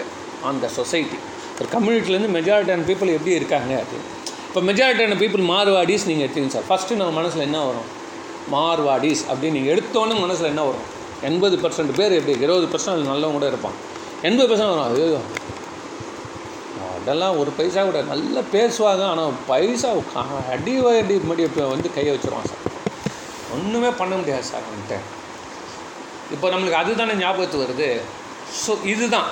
[0.49, 1.17] ஆன் த சொசைட்டி
[1.59, 3.97] ஒரு கம்யூனிட்டிலேருந்து மெஜாரிட்டியான பீப்புள் எப்படி இருக்காங்க அது.
[4.47, 7.89] இப்போ மெஜாரிட்டியான பீப்புள் மார்வாடிஸ் நீங்கள் எடுத்துங்க சார் ஃபஸ்ட்டு நம்ம மனசில் என்ன வரும்?
[8.55, 10.87] மார்வாடிஸ் அப்படின்னு நீங்கள் எடுத்தோன்னு மனசில் என்ன வரும்?
[11.29, 13.77] எண்பது பர்சன்ட் பேர் எப்படி இருபது பர்சன்ட் நல்லவங்க கூட இருப்பான்
[14.27, 15.05] எண்பது பர்சன்ட் வரும் அது
[16.97, 19.89] அதெல்லாம் ஒரு பைசா கூட நல்லா பேசுவாங்க ஆனால் பைசா
[20.55, 22.65] அடி அடி மடி வந்து கையை வச்சுருவான் சார்.
[23.55, 24.99] ஒன்றுமே பண்ண முடியாது சார் வந்துட்டு
[26.35, 27.87] இப்போ நம்மளுக்கு அதுதானே ஞாபகத்து வருது.
[28.61, 29.29] ஸோ இதுதான்.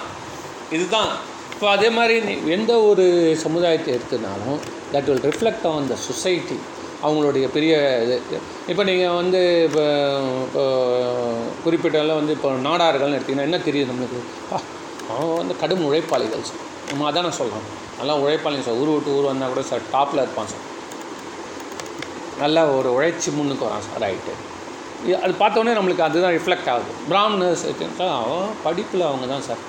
[0.75, 1.11] இதுதான்.
[1.53, 2.15] இப்போ அதே மாதிரி
[2.55, 3.05] எந்த ஒரு
[3.43, 4.59] சமுதாயத்தை எடுத்துனாலும்
[4.93, 6.57] that will reflect on the society
[7.05, 7.73] அவங்களுடைய பெரிய
[8.05, 8.17] இது.
[8.71, 9.85] இப்போ நீங்கள் வந்து இப்போ
[10.47, 10.63] இப்போ
[11.65, 14.21] குறிப்பிட்டெல்லாம் வந்து இப்போ நாடார்கள்னு எடுத்திங்கன்னா என்ன தெரியுது நம்மளுக்கு?
[15.09, 16.63] அவங்க அவன் வந்து கடும் உழைப்பாளிகள் சார்.
[16.89, 17.67] நம்ம அதான் சொல்கிறோம்
[17.99, 18.79] நல்லா உழைப்பாளிங்க சார்.
[18.81, 20.65] ஊர் விட்டு ஊர் வந்தால் கூட சார் டாப்பில் இருப்பான் சார்.
[22.43, 24.35] நல்லா ஒரு உழைச்சி முன்னுக்கு வரான் சார் ரைட்டு
[25.23, 26.93] அது பார்த்தோன்னே நம்மளுக்கு அதுதான் ரிஃப்ளெக்ட் ஆகுது.
[27.09, 27.65] பிராமணர்ஸ்
[28.05, 29.61] அவன் படிப்பில் அவங்க தான் சார்.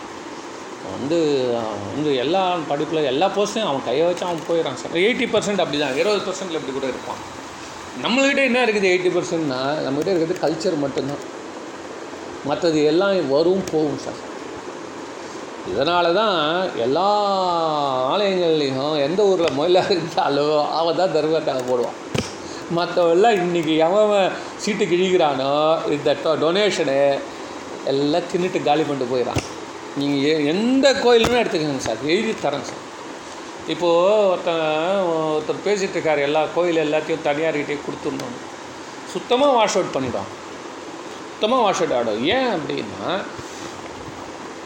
[0.95, 1.19] வந்து
[1.61, 4.97] அவன் வந்து எல்லா படிப்பில் எல்லா போஸ்ட்டையும் அவன் கையை வச்சு அவன் போயிடறான் சார்.
[5.03, 7.21] எயிட்டி பர்சன்ட் அப்படி தான் இருபது பர்சன்டில் இப்படி கூட இருப்பான்.
[8.05, 11.23] நம்மள்கிட்ட என்ன இருக்குது எயிட்டி பர்சன்ட்னா நம்மகிட்ட இருக்கிறது கல்ச்சர் மட்டும்தான்.
[12.51, 14.21] மற்றது எல்லாம் வரும் போகும் சார்.
[15.69, 16.37] இதனால தான்
[16.77, 17.09] எல்லா
[18.13, 21.99] ஆலயங்கள்லேயும் எந்த ஊரில் மொயிலாக இருந்தாலும் அவன் தான் தர்மத்தாங்க போடுவான்.
[22.79, 27.19] மற்றவெல்லாம் இன்றைக்கி எவன் சீட்டு கிழிக்கிறானோ இந்த டொனேஷனு
[27.85, 29.43] எல்லாம் தின்னுட்டு காலி பண்ணிட்டு போயிடறான்
[29.97, 32.05] நீங்கள் எ எந்த கோயிலுமே எடுத்துக்கோங்க சார்.
[32.05, 32.85] எழுதி தரேன் சார்.
[33.69, 34.63] இப்போது ஒருத்தன்
[35.09, 38.39] ஒருத்தர் பேசிகிட்டு இருக்கார் எல்லா கோயில் எல்லாத்தையும் தனியார்கிட்டே கொடுத்துடணும்
[39.13, 40.31] சுத்தமாக வாஷ் அவுட் பண்ணிவிடும்
[41.31, 43.21] சுத்தமாக வாஷ் அவுட் ஆகிடும் ஏன் அப்படின்னா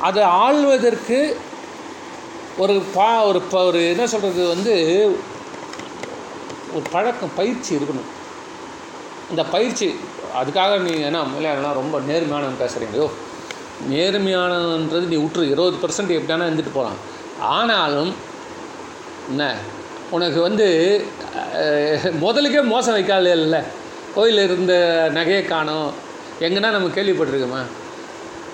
[0.04, 1.36] அதை ஆள்வதற்கு
[2.58, 4.74] ஒரு பா ஒரு ப- ஒரு என்ன சொல்கிறது வந்து
[6.72, 8.08] ஒரு பழக்கம் பயிற்சி இருக்கணும்.
[9.30, 9.94] இந்த பயிற்சி
[10.42, 13.10] அதுக்காக நீ என்ன மலையாளம்லாம் ரொம்ப நேர்மையானவன் பேசுகிறீங்களோ
[13.90, 17.00] நேர்மையானன்றது நீ விட்டுரு இருபது பர்சன்ட் எப்படியானா இருந்துட்டு போகலாம்
[17.40, 18.14] ஆனாலும்
[19.28, 19.54] என்ன
[20.10, 20.66] உனக்கு வந்து
[22.20, 23.60] முதலுக்கே மோசம் வைக்காது இல்லை
[24.14, 24.74] கோயிலில் இருந்த
[25.14, 25.92] நகையை காணும்.
[26.40, 27.62] எங்கன்னா நம்ம கேள்விப்பட்டிருக்கோமா?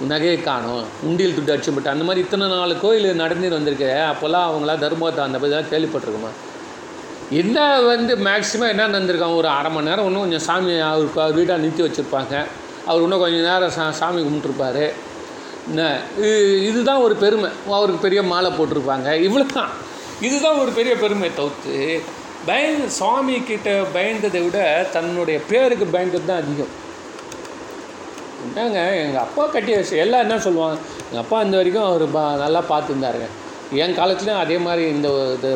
[0.09, 3.85] நகையை காணும் உண்டியல் துட்டு அடிச்சுட்டு அந்த மாதிரி இத்தனை நாலு கோயில் நடந்து வந்திருக்கு.
[3.85, 6.29] அப்போல்லாம் அவங்களாம் தர்மத்தை அந்த பற்றி தான் கேள்விப்பட்டிருக்குமா?
[7.31, 11.61] என்ன வந்து மேக்ஸிமம் என்ன நடந்திருக்காங்க ஒரு அரை மணி நேரம் இன்னும் கொஞ்சம் சாமி அவருக்கு அவர் வீடாக
[11.61, 12.45] நிறுத்தி வச்சுருப்பாங்க.
[12.87, 14.93] அவர் இன்னும் கொஞ்சம் நேரம் சா சாமி கும்பிட்டுருப்பாரு.
[15.69, 17.51] என்ன இது- இதுதான் ஒரு பெருமை.
[17.67, 19.29] அவருக்கு பெரிய மாலை போட்டிருப்பாங்க.
[19.29, 19.69] இவ்வளோ தான்
[20.21, 22.03] இதுதான் ஒரு பெரிய பெருமை தவிர்த்து
[22.47, 26.89] பயந்து சுவாமி கிட்ட பயந்ததை விட தன்னுடைய பேருக்கு பயந்தது தான் அதிகம்.
[28.47, 30.77] என்னங்க எங்கள் அப்பா கட்டி வச்சு எல்லாம் என்ன சொல்லுவாங்க?
[31.09, 33.29] எங்கள் அப்பா இந்த வரைக்கும் அவர் பா நல்லா பார்த்துருந்தாருங்க.
[33.83, 35.09] என் காலத்துலேயும் அதே மாதிரி இந்த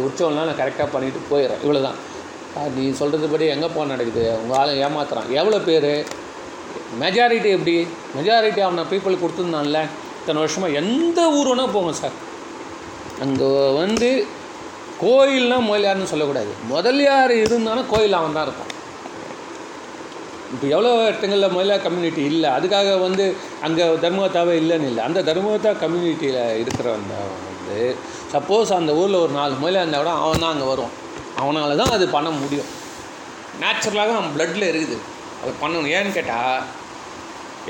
[0.06, 1.98] உற்சவம்லாம் நான் கரெக்டாக பண்ணிட்டு போயிடுறேன் இவ்வளோ தான்
[2.76, 4.24] நீ சொல்கிறது படி எங்கே போக நடக்குது?
[4.40, 5.30] உங்கள் ஆளை ஏமாத்துறான்.
[5.40, 5.90] எவ்வளோ பேர்?
[7.02, 7.74] மெஜாரிட்டி எப்படி?
[8.16, 9.80] மெஜாரிட்டி அவனை பீப்புள் கொடுத்துருந்தான்ல.
[10.20, 12.16] இத்தனை வருஷமாக எந்த ஊர் வேணால் போங்க சார்
[13.24, 13.48] அங்கே
[13.80, 14.10] வந்து
[15.02, 16.52] கோயில்னா முதலியார்னு சொல்லக்கூடாது.
[16.74, 18.70] முதலியார் இருந்தாலும் கோயில் அவன் தான் இருப்பான்.
[20.54, 23.24] இப்போ எவ்வளோ இடங்களில் முதலியார் கம்யூனிட்டி இல்லை அதுக்காக வந்து
[23.66, 25.02] அங்கே தர்மகத்தாவே இல்லைன்னு இல்லை.
[25.08, 27.14] அந்த தர்மகத்தா கம்யூனிட்டியில் இருக்கிறவங்க
[27.46, 27.78] வந்து
[28.34, 30.94] சப்போஸ் அந்த ஊரில் ஒரு நாலு முதலியார் இருந்தால் கூட அவன் தான் அங்கே வருவான்.
[31.40, 32.70] அவனால் தான் அது பண்ண முடியும்.
[33.62, 34.98] நேச்சுரலாக அவன் பிளட்டில் இருக்குது.
[35.42, 35.90] அதை பண்ணணும்.
[35.96, 36.62] ஏன்னு கேட்டால்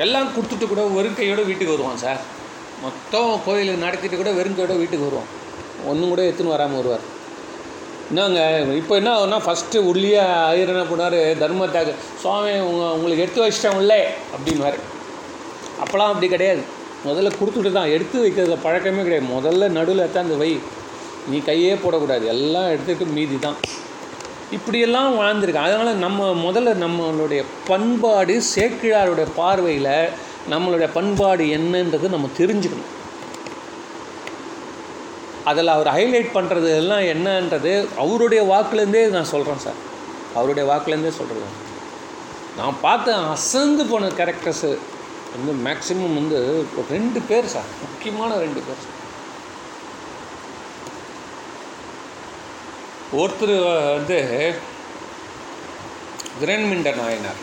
[0.05, 2.20] எல்லாம் கொடுத்துட்டு கூட வெறுக்கையோடு வீட்டுக்கு வருவான் சார்.
[2.85, 5.31] மொத்தம் கோயிலுக்கு நடத்திட்டு கூட வெறுக்கையோட வீட்டுக்கு வருவான்.
[5.90, 7.05] ஒன்றும் கூட எடுத்துன்னு வராமல் வருவார்.
[8.11, 8.40] என்னங்க
[8.81, 14.01] இப்போ என்ன ஆகுனா ஃபஸ்ட்டு உள்ளியே ஐயர் என்ன பண்ணார் தர்மத்தாக்கு சுவாமி உங்க உங்களுக்கு எடுத்து வச்சிட்டேன் உள்ளே
[14.35, 14.79] அப்படின்வார்
[15.83, 16.62] அப்போலாம் அப்படி கிடையாது.
[17.07, 19.27] முதல்ல கொடுத்துட்டு தான் எடுத்து வைக்கிறதுல பழக்கமே கிடையாது.
[19.37, 20.51] முதல்ல நடுவில் எடுத்தாந்து வை
[21.31, 22.25] நீ கையே போடக்கூடாது.
[22.35, 23.59] எல்லாம் எடுத்துட்டு மீதி தான்.
[24.57, 29.95] இப்படியெல்லாம் வாழ்ந்துருக்கேன் அதனால் நம்ம முதல்ல நம்மளுடைய பண்பாடு சேக்கிழாருடைய பார்வையில்
[30.53, 32.90] நம்மளுடைய பண்பாடு என்னன்றது நம்ம தெரிஞ்சுக்கணும்.
[35.44, 39.80] அதில் அவர் ஹைலைட் பண்ணுறது எல்லாம் என்னன்றது அவருடைய வாக்குலேருந்தே நான் சொல்கிறேன் சார்.
[40.35, 41.62] அவருடைய வாக்குலேருந்தே சொல்கிறது.
[42.57, 44.78] நான் பார்த்த அசந்து போன கேரக்டர்ஸு
[45.37, 47.70] வந்து மேக்ஸிமம் வந்து ரெண்டு பேர் சார்.
[47.80, 48.92] முக்கியமான ரெண்டு பேர் சார்.
[53.20, 53.57] ஒருத்தர்
[53.94, 54.54] வந்து
[56.40, 57.40] கிரண்மிண்ட நாயனார்.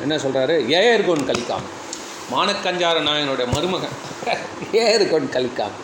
[0.00, 1.66] என்ன சொல்கிறாரு ஏயர்கோன் கலிக்காம்
[2.32, 3.96] மானக்கஞ்சார நாயனுடைய மருமகன்.
[4.72, 5.74] ஏயர்கோன் கலிக்காம்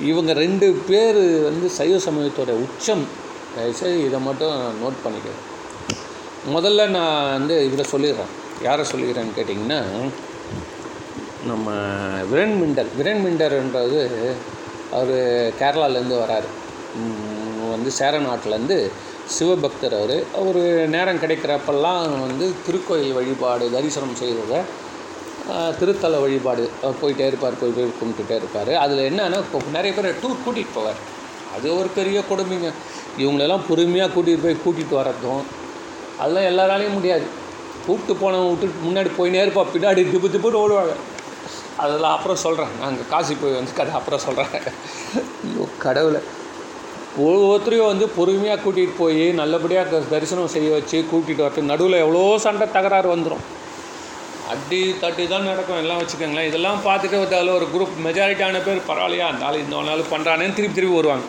[0.00, 3.06] இவங்க ரெண்டு பேர் வந்து சைவ சமயத்தோட உச்சம்.
[3.54, 5.52] தயவுசெய்து இதை மட்டும் நோட் பண்ணிக்கிறேன்
[6.52, 8.32] முதல்ல நான் வந்து இவரை சொல்லிடுறேன்.
[8.66, 9.78] யாரை சொல்லிக்கிறேன்னு கேட்டிங்கன்னா
[11.50, 11.70] நம்ம
[12.30, 14.02] விரன் மிண்டர் விரன் மிண்டர்ன்றது
[14.98, 15.14] அவர்
[15.60, 16.48] கேரளாலேருந்து வராரு.
[17.72, 18.78] வந்து சேர நாட்டிலேருந்து
[19.36, 20.16] சிவபக்தர் அவர்.
[20.40, 20.60] அவர்
[20.94, 24.62] நேரம் கிடைக்கிறப்பெல்லாம் வந்து திருக்கோயில் வழிபாடு தரிசனம் செய்கிறத
[25.78, 26.62] திருத்தல வழிபாடு
[27.00, 28.72] போயிட்டே இருப்பார் போய் போய் கும்பிட்டுட்டே இருப்பார்.
[28.84, 31.00] அதில் என்னென்னா இப்போ நிறைய பேர் டூர் கூட்டிகிட்டு போவார்.
[31.56, 32.70] அது ஒரு பெரிய கொடுமைங்க.
[33.22, 35.44] இவங்களெல்லாம் பொறுமையாக கூட்டிகிட்டு போய் கூட்டிகிட்டு வரதும்
[36.20, 37.26] அதெல்லாம் எல்லாராலையும் முடியாது.
[37.86, 40.94] கூப்பிட்டு போனவங்க விட்டு முன்னாடி போயினே இருப்பா பின்னாடி திப்பு திப்புன்னு ஓடுவாங்க.
[41.82, 44.52] அதெல்லாம் அப்புறம் சொல்கிறேன் நாங்கள் காசி போய் வந்து கதை அப்புறம் சொல்கிறேன்
[45.48, 46.20] ஐயோ கடவுளை.
[47.24, 51.68] ஒவ்வொருத்தரையும் வந்து பொறுமையாக கூட்டிகிட்டு போய் நல்லபடியாக தரிசனம் செய்ய வச்சு கூட்டிகிட்டு வரட்டு.
[51.72, 53.44] நடுவில் எவ்வளோ சண்டை தகராறு வந்துடும்
[54.52, 55.78] அடி தட்டி தான் நடக்கும்.
[55.82, 56.48] எல்லாம் வச்சுக்கோங்களேன்.
[56.50, 59.28] இதெல்லாம் பார்த்துட்டு அதில் ஒரு குரூப் மெஜாரிட்டியான பேர் பரவாயில்லையா?
[59.32, 61.26] அந்த ஆள் இந்த நாள் பண்ணுறானேன்னு திருப்பி திருப்பி வருவாங்க.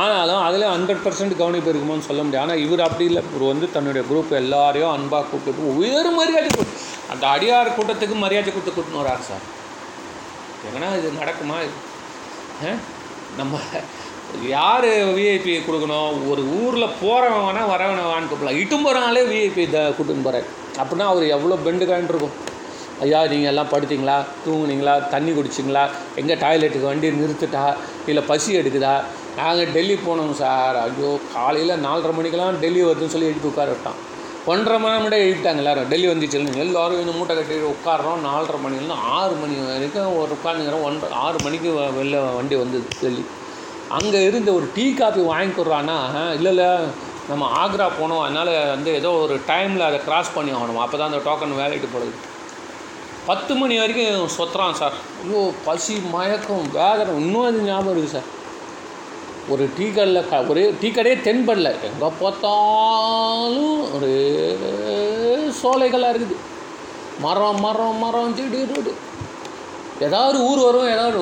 [0.00, 3.22] ஆனாலும் அதில் ஹண்ட்ரட் பர்சன்ட் கவனிப்பு இருக்குமோன்னு சொல்ல முடியும் ஆனால் இவர் அப்படி இல்லை.
[3.30, 6.72] இவர் வந்து தன்னுடைய குரூப் எல்லாரையும் அன்பாக கூப்பிட்டு உயர் மரியாதை கொடு
[7.12, 9.44] அந்த அடியார் கூட்டத்துக்கு மரியாதை கொடுத்து கூட்டின்னு வரார் சார்.
[10.66, 11.56] எங்கன்னா இது நடக்குமா?
[11.66, 11.76] இது
[12.66, 12.72] ஆ?
[13.36, 13.58] நம்ம
[14.48, 16.30] யார் விஐபி கொடுக்கணும்?
[16.30, 20.48] ஒரு ஊரில் போகிறவன் வேணால் வரவனை வான்னு கூப்பிடலாம் இட்டும் போகிறாங்களே விஐபி த கூட்டுன்னு போகிறார்
[20.80, 22.36] அப்படின்னா அவர் எவ்வளோ பெண்டு இருக்கும்.
[23.00, 24.16] ஐயா நீங்கள் எல்லாம் படுத்தீங்களா?
[24.46, 25.08] தூங்குனீங்களா?
[25.08, 25.84] தண்ணி குடிச்சிங்களா?
[26.16, 27.74] எங்கே டாய்லெட்டுக்கு வண்டி நிறுத்துட்டா
[28.06, 28.94] இல்லை பசி எடுக்குதா?
[29.36, 30.76] நாங்கள் டெல்லி போனோம் சார்.
[30.76, 34.12] ஐயோ காலையில் நாலரை மணிக்கெல்லாம் டெல்லி வருதுன்னு சொல்லி எழுப்பி உட்கார விட்டான்.
[34.46, 35.88] ஒன்றரை மணி நேரம் எழுப்பிட்டாங்க எல்லாரும்.
[35.88, 41.16] டெல்லி வந்துச்சுன்னு எல்லோரும் இந்த மூட்டை கட்டி உட்காடுறோம் நாலரை மணிலேருந்து ஆறு மணி வரைக்கும் ஒரு உட்காந்துக்கிறோம் ஒன்றரை
[41.16, 43.24] ஆறு மணிக்கு வ- வெளில வண்டி வந்தது டெல்லி.
[43.88, 46.76] அங்கே இருந்து ஒரு டீ காஃபி வாங்கிக்கிறோன்னா இல்லை இல்லை
[47.28, 48.22] நம்ம ஆக்ரா போனோம்.
[48.22, 50.78] அதனால் வந்து ஏதோ ஒரு டைமில் அதை கிராஸ் பண்ணி ஆகணும்.
[50.78, 52.14] அப்போ தான் அந்த டோக்கன் வேலைட்டு போடுது.
[53.26, 54.92] பத்து மணி வரைக்கும் சொத்துறான் சார்.
[55.24, 57.14] ஐயோ பசி மயக்கம் வேதனை.
[57.16, 58.42] இன்னும் அது ஞாபகம் இருக்குது சார்.
[59.48, 61.70] ஒரு டீ கடையில் க ஒரே டீ கடையே தென்படல.
[61.88, 64.16] எங்கே பார்த்தாலும் ஒரே
[65.62, 66.36] சோலைகளாக இருக்குது.
[67.20, 68.92] மரம் மரம் மரம் செடி ரோடு
[70.00, 71.18] ஏதாவது ஊர் வரும் ஏதாவது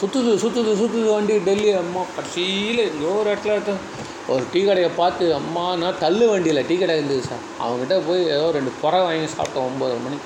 [0.00, 3.82] சுற்றுது சுற்றுது சுற்றுது வண்டி டெல்லி அம்மா கடைசியில் எங்கேயோ ஒரு இடத்துல இருக்க-
[4.28, 7.44] ஒரு டீ கடையை பார்த்து அம்மா நான் தள்ளு வண்டியில் டீ கடை இருந்தது சார்.
[7.62, 10.16] அவங்ககிட்ட போய் ஏதோ ரெண்டு புறை வாங்கி சாப்பிட்டோம் ஒம்பது மணி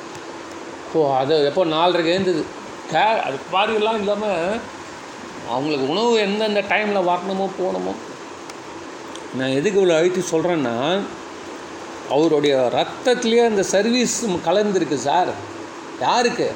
[0.94, 2.44] ஓ அது எப்போ நாலரைக்கு எழுந்தது.
[2.90, 4.60] கே அது பாரியெல்லாம் இல்லாமல்
[5.52, 7.92] அவங்களுக்கு உணவு எந்தெந்த டைமில் வரணுமோ போகணுமோ.
[9.38, 10.74] நான் எதுக்கு இவ்வளோ அழுத்தி சொல்கிறேன்னா
[12.14, 14.16] அவருடைய ரத்தத்துலேயே அந்த சர்வீஸ்
[14.48, 15.32] கலந்துருக்கு சார்.
[16.06, 16.48] யாருக்கு?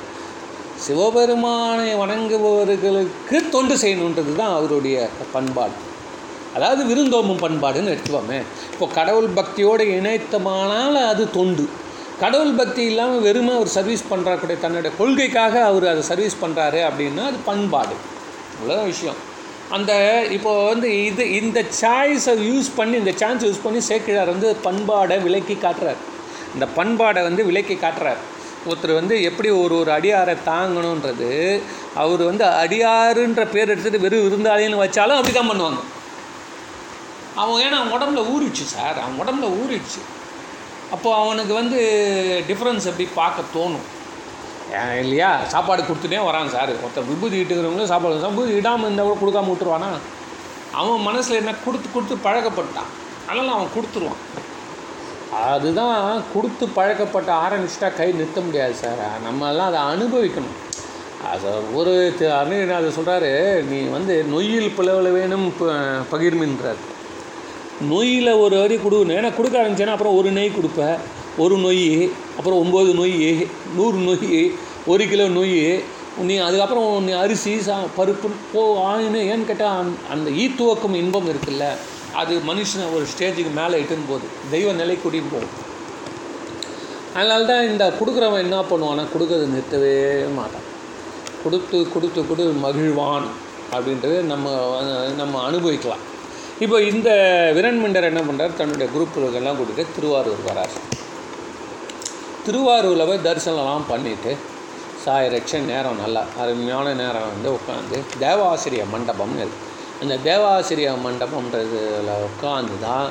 [0.85, 4.97] சிவபெருமானை வணங்குபவர்களுக்கு தொண்டு செய்யணுன்றது தான் அவருடைய
[5.35, 5.77] பண்பாடு.
[6.57, 8.39] அதாவது விருந்தோம்பும் பண்பாடுன்னு எடுத்துவோமே
[8.73, 11.65] இப்போ கடவுள் பக்தியோடு இணைத்தமானால் அது தொண்டு.
[12.23, 17.39] கடவுள் பக்தி இல்லாமல் வெறுமை அவர் சர்வீஸ் பண்ணுறக்கூடிய தன்னுடைய கொள்கைக்காக அவர் அதை சர்வீஸ் பண்ணுறாரு அப்படின்னா அது
[17.51, 17.95] பண்பாடு.
[18.63, 19.21] அவ்வளோதான் விஷயம்.
[19.77, 19.93] அந்த
[20.37, 25.55] இப்போ வந்து இது இந்த சாய்ஸை யூஸ் பண்ணி இந்த சான்ஸ் யூஸ் பண்ணி சேக்கிழார் வந்து பண்பாடை விலக்கி
[25.55, 26.01] காட்டுறார்.
[26.55, 28.21] இந்த பண்பாடை வந்து விலக்கி காட்டுறார்.
[28.69, 31.31] ஒருத்தர் வந்து எப்படி ஒரு ஒரு அடியாரை தாங்கணுன்றது
[32.03, 35.81] அவர் வந்து அடியாருன்ற பேர் எடுத்துகிட்டு வெறும் விருந்தாளின்னு வச்சாலும் அப்படி தான் பண்ணுவாங்க.
[37.43, 38.99] அவன் ஏன்னா அவன் உடம்புல ஊறிடுச்சு சார்.
[39.05, 40.01] அவன் உடம்புல ஊறிடுச்சு.
[40.95, 41.79] அப்போது அவனுக்கு வந்து
[42.49, 43.87] டிஃப்ரென்ஸ் எப்படி பார்க்க தோணும்?
[44.71, 45.41] இல்லையா?
[45.47, 46.69] சாப்பாடு கொடுத்துட்டே வரான் சார்.
[46.69, 49.99] ஒருத்தர் விபூதி இட்டுக்கிறவங்களும் சாப்பாடு விபூதி இடாமல் இருந்தால் கூட கொடுக்காம விட்டுருவானா?
[50.73, 53.29] அவன் மனசில் என்ன கொடுத்து கொடுத்து பழக்கப்பட்டான்.
[53.29, 54.41] அதனால் அவன் கொடுத்துருவான்.
[55.43, 58.95] அதுதான் கொடுத்து பழக்கப்பட்ட ஆரம்பிச்சிட்டா கை நிறுத்த முடியாது சார்.
[59.31, 60.71] நம்மெல்லாம் அதை அனுபவிக்கணும்.
[61.33, 66.91] அது ஒரு தி- அதை சொல்கிறாரு நீ வந்து நொய்யில் பிளவில் வேணும் ப- பகிர்மின்றார்.
[67.91, 70.99] நொய்யில் ஒரு அடி கொடுக்கணும் ஏன்னா கொடுக்க ஆரம்பிச்சேன்னா அப்புறம் ஒரு நெய் கொடுப்பேன்
[71.43, 71.89] ஒரு நொய்
[72.37, 74.39] அப்புறம் ஒம்பது நொய் நூறு நொய்
[74.93, 75.61] ஒரு கிலோ நொய்.
[76.29, 81.67] நீ அதுக்கப்புறம் நீ அரிசி சா பருப்பு போ ஆயின்னு ஏன்னு கேட்டால் அந்த ஈத்துவக்கும் இன்பம் இருக்குல்ல.
[82.21, 84.27] அது மனுஷனை ஒரு ஸ்டேஜுக்கு மேலே இட்டுன்னு போகுது.
[84.55, 85.57] தெய்வ நிலை கூட்டின்னு போகும்.
[87.19, 89.95] அதனால தான் இந்த கொடுக்குறவன் என்ன பண்ணுவானா கொடுக்கறது நிறுத்தவே
[90.39, 90.69] மாட்டான்.
[91.45, 93.29] கொடுத்து கொடுத்து கொடு மகிழ்வான்
[93.75, 94.49] அப்படின்றது நம்ம
[95.21, 96.05] நம்ம அனுபவிக்கலாம்.
[96.65, 97.11] இப்போ இந்த
[97.57, 100.75] விரண்மண்டர் என்ன பண்ணுறார் தன்னுடைய குரூப்புகளுக்கெல்லாம் கூட்டிகிட்டு திருவாரூர் வரார்.
[102.47, 104.33] திருவாரூரில் போய் தரிசனம்லாம் பண்ணிவிட்டு
[105.05, 109.71] சாயிரட்ச நேரம் நல்லா அருமையான நேரம் வந்து உட்காந்து தேவாசிரிய மண்டபம்னு இருக்குது
[110.03, 113.09] அந்த தேவாசிரிய மண்டபம்ன்றதுல உட்காந்து தான்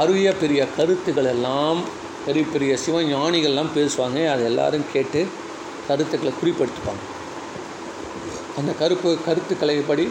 [0.00, 1.80] அரிய பெரிய கருத்துக்கள் எல்லாம்
[2.26, 4.18] பெரிய பெரிய சிவஞானிகள்லாம் பேசுவாங்க.
[4.32, 5.20] அது எல்லோரும் கேட்டு
[5.88, 7.04] கருத்துக்களை குறிப்படுத்துவாங்க.
[8.58, 10.06] அந்த கருப்பு கருத்துக்களை படி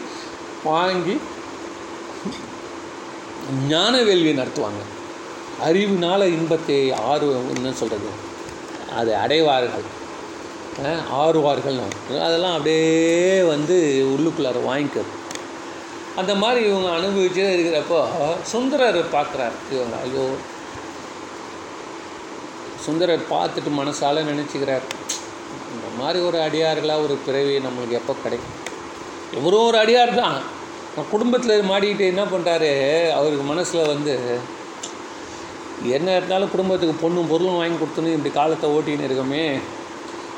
[0.63, 1.15] வாங்கி
[3.71, 4.83] ஞான வேள்வி நடத்துவாங்க.
[5.65, 6.79] அறிவினால் இன்பத்தை
[7.11, 8.24] ஆர்வம் என்ன சொல்கிறது
[8.95, 9.85] அதை அடைவார்கள்.
[10.83, 11.77] அஹ், ஆறுவார்கள்
[12.21, 12.87] அதெல்லாம் அப்படியே
[13.43, 13.75] வந்து
[14.13, 15.13] உள்ளுக்குள்ளார வாங்கிக்கிறது.
[16.15, 17.99] அந்த மாதிரி இவங்க அனுபவிச்சே இருக்கிறப்போ
[18.43, 19.55] சுந்தரர் பார்க்குறாரு.
[19.71, 20.25] இவங்க ஐயோ
[22.85, 24.85] சுந்தரர் பார்த்துட்டு மனசால் நினச்சிக்கிறார்.
[25.73, 28.55] இந்த மாதிரி ஒரு அடியார்களாக ஒரு பிறவி நம்மளுக்கு எப்போ கிடைக்கும்?
[29.33, 30.37] இவரும் ஒரு அடியார் தான்.
[31.11, 32.69] குடும்பத்தில் மாடிக்கிட்டு என்ன பண்ணுறாரு
[33.11, 34.13] அவருக்கு மனசில் வந்து
[35.83, 39.59] என்ன இருந்தாலும் குடும்பத்துக்கு பொண்ணும் பொருளும் வாங்கி கொடுத்துன்னு இப்படி காலத்தை ஓட்டின்னு இருக்கோமே.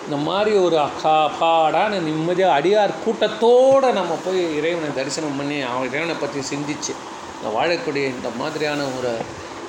[0.06, 6.16] இந்த மாதிரி ஒரு அக்கா அப்பாடான நிம்மதியாக அடியார் கூட்டத்தோடு நம்ம போய் இறைவனை தரிசனம் பண்ணி அவன் இறைவனை
[6.16, 6.94] பற்றி சிந்திச்சு
[7.36, 9.12] இந்த வாழக்கூடிய இந்த மாதிரியான ஒரு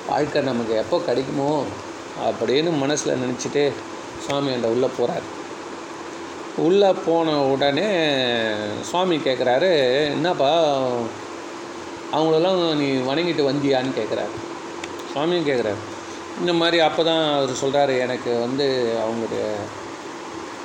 [0.07, 1.65] வாழ்க்கை நமக்கு எப்போ கிடைக்குமோ
[2.25, 3.71] அப்படின்னு மனசில் நினச்சிட்டு
[4.25, 5.23] சுவாமி அந்த உள்ளே போகிறார்
[6.57, 7.89] உள்ளே போன உடனே
[8.91, 9.69] சுவாமி கேட்குறாரு
[10.09, 10.51] என்னப்பா
[12.11, 14.33] அவங்களெல்லாம் நீ வணங்கிட்டு வந்தியான்னு கேட்குறாரு
[15.19, 15.75] சுவாமியும் கேட்குறாரு
[16.39, 19.43] இந்த மாதிரி அப்போ தான் அவர் சொல்கிறாரு எனக்கு வந்து அவங்களுடைய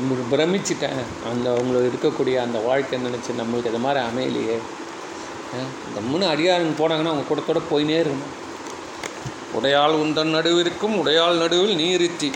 [0.01, 1.05] உங்களுக்கு பிரமிச்சிட்டேன்.
[1.31, 4.59] அந்த அவங்களுக்கு இருக்கக்கூடிய அந்த வாழ்க்கை நினச்சி நம்மளுக்கு இது மாதிரி அமையலையே.
[5.53, 8.43] அஹ் இந்த அடியாருங்க போனாங்கன்னா அவங்க கூடத்தோட போயினே இருக்கணும்.
[9.63, 12.33] உடையாள் உந்தன் நடுவிற்கும் உடையாள் நடுவில் நீ இருத்தி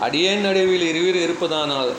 [0.00, 1.92] அடியேன் நடுவில் இருவீர் இருப்பதானால்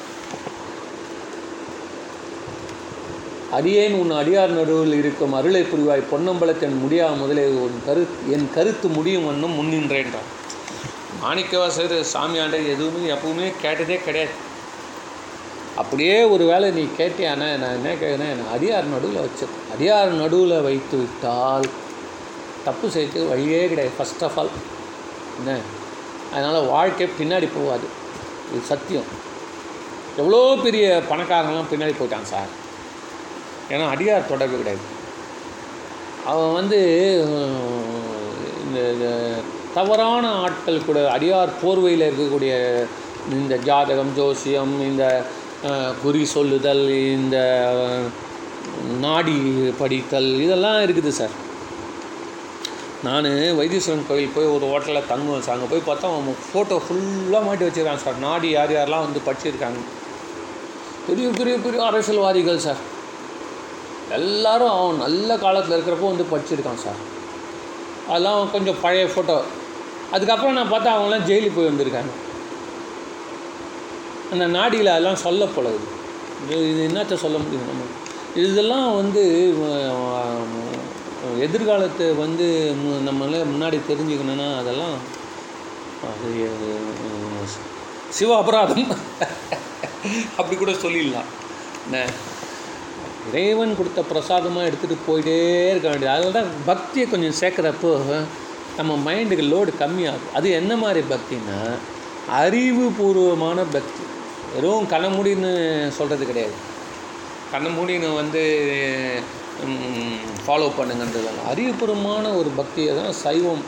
[3.56, 6.10] அடியேன் உன் அடியார் நடுவில் இருக்கும் அருளை புரிவாய்.
[6.12, 8.04] பொன்னம்பலத்தின் முடியா முதலே உன் கரு
[8.36, 10.30] என் கருத்து முடியும் வண்ணம் முன்னின்றேன்றான்.
[11.24, 14.36] மாணிக்கவாசர் சாமியாண்டை எதுவுமே எப்பவுமே கேட்டதே கிடையாது.
[15.82, 20.98] அப்படியே ஒரு வேளை நீ கேட்டியானா நான் என்ன கேட்குறேன் என்னை அடியார் நடுவில் வச்சு அடியார் நடுவில் வைத்து
[20.98, 21.68] விட்டால்
[22.66, 24.52] தப்பு செய்யறதுக்கு வழியே கிடையாது ஃபர்ஸ்ட் ஆஃப் ஆல்
[25.40, 25.58] என்ன?
[26.34, 27.88] அதனால் வாழ்க்கை பின்னாடி போகாது.
[28.52, 29.10] இது சத்தியம்.
[30.18, 32.52] எவ்வளோ பெரிய பணக்காரங்களாம் பின்னாடி போயிட்டான் சார்.
[33.72, 34.84] ஏன்னா அடியார் தொடர்பு கிடையாது.
[36.32, 36.80] அவன் வந்து
[38.66, 39.06] இந்த
[39.78, 42.54] தவறான ஆட்கள் கூட அடியார் போர்வையில் இருக்கக்கூடிய
[43.38, 45.04] இந்த ஜாதகம் ஜோசியம் இந்த
[46.04, 46.86] குறி சொல்லுதல்
[47.18, 47.38] இந்த
[49.06, 49.38] நாடி
[49.80, 51.36] படித்தல் இதெல்லாம் இருக்குது சார்.
[53.08, 55.56] நான் வைத்தீஸ்வரன் கோயில் போய் ஒரு ஹோட்டலில் தங்குவேன் சார்.
[55.58, 58.24] அங்கே போய் பார்த்தா அவன் ஃபோட்டோ ஃபுல்லாக மாட்டி வச்சுருக்காங்க சார்.
[58.28, 59.82] நாடி யார் யாரெல்லாம் வந்து படிச்சிருக்காங்க.
[61.08, 62.82] பெரிய பெரிய பெரிய அரசியல்வாதிகள் சார்.
[64.10, 67.12] எல்லாரும் அவன் நல்ல காலத்தில் இருக்கிறப்போ வந்து படிச்சிருக்கான் சார்.
[68.08, 69.42] அதெல்லாம் கொஞ்சம் பழைய ஃபோட்டோ
[70.12, 72.10] அதுக்கப்புறம் நான் பார்த்தா அவங்களாம் ஜெயிலுக்கு போய் வந்திருக்காங்க.
[74.32, 75.78] அந்த நாடியில் அதெல்லாம் சொல்ல போலது
[76.48, 76.86] இது.
[76.86, 77.84] இது என்னத்த சொல்ல முடியும் நம்ம?
[78.36, 79.54] இதெல்லாம் வந்து
[81.40, 85.22] எதிர்காலத்தை வந்து மு- முன்னாடி தெரிஞ்சுக்கணுன்னா அதெல்லாம்
[88.10, 88.98] சிவ அபராதம்.
[90.38, 91.26] அப்படி கூட சொல்லிடலாம்.
[91.92, 92.06] என்ன
[93.30, 95.36] இறைவன் கொடுத்த பிரசாதமாக எடுத்துகிட்டு போயிட்டே
[95.72, 96.14] இருக்க வேண்டியது.
[96.16, 97.92] அதில் தான் பக்தியை கொஞ்சம் சேர்க்குறப்போ
[98.78, 100.34] நம்ம மைண்டுக்கு லோடு கம்மியாகும்.
[100.38, 101.60] அது என்ன மாதிரி பக்தின்னா
[102.42, 104.04] அறிவுபூர்வமான பக்தி.
[104.54, 105.52] வெறும் கண்ணமூடின்னு
[105.98, 106.56] சொல்கிறது கிடையாது.
[107.54, 108.42] கண்ணமூடின்னு வந்து
[110.46, 113.64] ஃபாலோ பண்ணுங்கன்றது அறிவுபூர்வமான ஒரு பக்தியை தான் சைவம்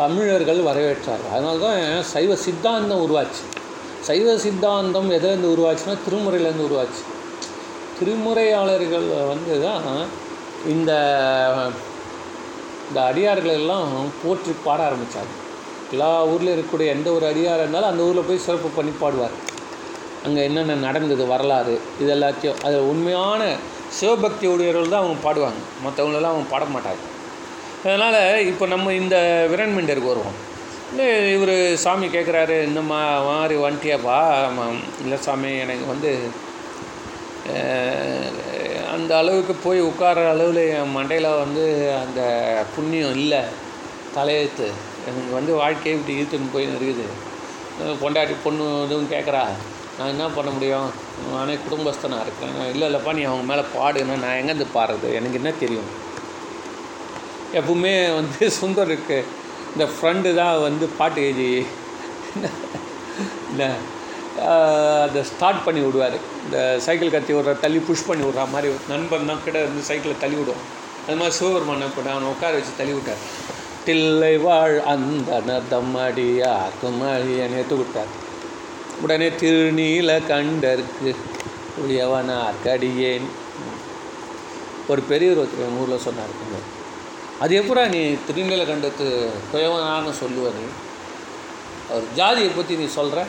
[0.00, 1.32] தமிழர்கள் வரவேற்றார்கள்.
[1.36, 1.80] அதனால தான்
[2.12, 3.44] சைவ சித்தாந்தம் உருவாச்சு.
[4.06, 7.02] சைவ சித்தாந்தம் எதுலேருந்து உருவாச்சுன்னா திருமுறையிலேருந்து உருவாச்சு.
[7.98, 9.84] திருமுறையாளர்கள் வந்து தான்
[10.74, 10.92] இந்த
[12.88, 13.90] இந்த அடியார்களெல்லாம்
[14.22, 15.34] போற்றி பாட ஆரம்பித்தாங்க
[15.94, 19.36] எல்லா ஊரில் இருக்கக்கூடிய எந்த ஒரு அடியாராக இருந்தாலும் அந்த ஊரில் போய் சிறப்பு பண்ணி பாடுவார்.
[20.26, 23.42] அங்கே என்னென்ன நடந்தது வரலாறு இது எல்லாத்தையும் அது உண்மையான
[23.98, 25.60] சிவபக்தி உடையவர்கள் தான் அவங்க பாடுவாங்க.
[25.84, 27.02] மற்றவங்களெல்லாம் அவங்க பாட மாட்டாங்க.
[27.84, 28.20] அதனால்
[28.50, 29.16] இப்போ நம்ம இந்த
[29.52, 30.38] விரண்மண்டருக்கு வருவோம்.
[30.90, 34.18] இல்லை இவர் சாமி கேட்குறாரு இந்த மாதிரி வந்துட்டியாப்பா
[34.48, 36.12] ஆமாம் இல்லை சாமி எனக்கு வந்து
[38.94, 41.64] அந்த அளவுக்கு போய் உட்கார அளவில் என் மண்டையில் வந்து
[42.02, 42.20] அந்த
[42.74, 43.40] புண்ணியம் இல்லை.
[44.16, 44.68] தலையெழுத்து.
[45.08, 47.06] எனக்கு வந்து வாழ்க்கையை இப்படி இழுத்துன்னு போய் இருக்குது
[48.02, 49.42] பொண்டாட்டி பொண்ணு எதுவும் கேட்குறா
[49.98, 50.88] நான் என்ன பண்ண முடியும்?
[51.32, 52.56] நானே குடும்பஸ்தனாக இருக்கேன்.
[52.72, 55.08] இல்லை இல்லைப்பா நீ அவங்க மேலே பாடுன்னா நான் எங்கேருந்து பாடுறது?
[55.18, 55.90] எனக்கு என்ன தெரியும்?
[57.58, 59.18] எப்பவுமே வந்து சுந்தருக்கு
[59.78, 61.50] இந்த ஃப்ரெண்டு தான் வந்து பாட்டு எழுதி
[63.50, 63.64] இந்த
[65.02, 66.16] அதை ஸ்டார்ட் பண்ணி விடுவார்.
[66.44, 66.56] இந்த
[66.86, 70.36] சைக்கிள் கத்தி விட்ற தள்ளி புஷ் பண்ணி விடுற மாதிரி ஒரு நண்பன் தான் கிட்ட இருந்து சைக்கிளை தள்ளி
[70.38, 70.64] விடுவோம்
[71.04, 73.22] அது மாதிரி சிவபெருமான் கூட அவனை உட்கார வச்சு தள்ளி விட்டார்.
[73.86, 78.10] தில்லை வாழ் அந்த நதமடியாக்கும் அழியனை விட்டார்.
[79.04, 81.12] உடனே திருநீல கண்டற்கு
[81.84, 83.28] உயவனார் கடியேன்
[84.90, 86.34] ஒரு பெரியவர் ஒருத்தர் எங்கள் ஊரில் சொன்னார்.
[87.42, 89.06] அது எப்படா நீ திருநீல கண்டத்து
[89.52, 90.64] குயவனான்னு சொல்லுவது
[91.90, 93.20] அவர் ஜாதியை பற்றி நீ சொல்கிற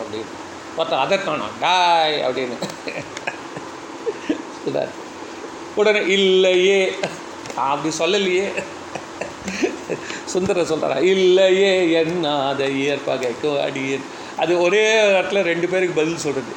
[0.00, 0.34] அப்படின்னு
[0.78, 1.54] பார்த்தா அதை காணோம்.
[1.60, 2.56] டாய் அப்படின்னு.
[4.62, 4.92] சொல்கிறார்
[5.74, 6.80] உடனே இல்லையே.
[7.70, 8.46] அப்படி சொல்லலையே.
[10.32, 14.06] சுந்தர சொல்கிறா இல்லையே என்னாத இயற்பகைக்கும் அடியேன்.
[14.42, 16.54] அது ஒரே இடத்துல ரெண்டு பேருக்கு பதில் சொல்கிறது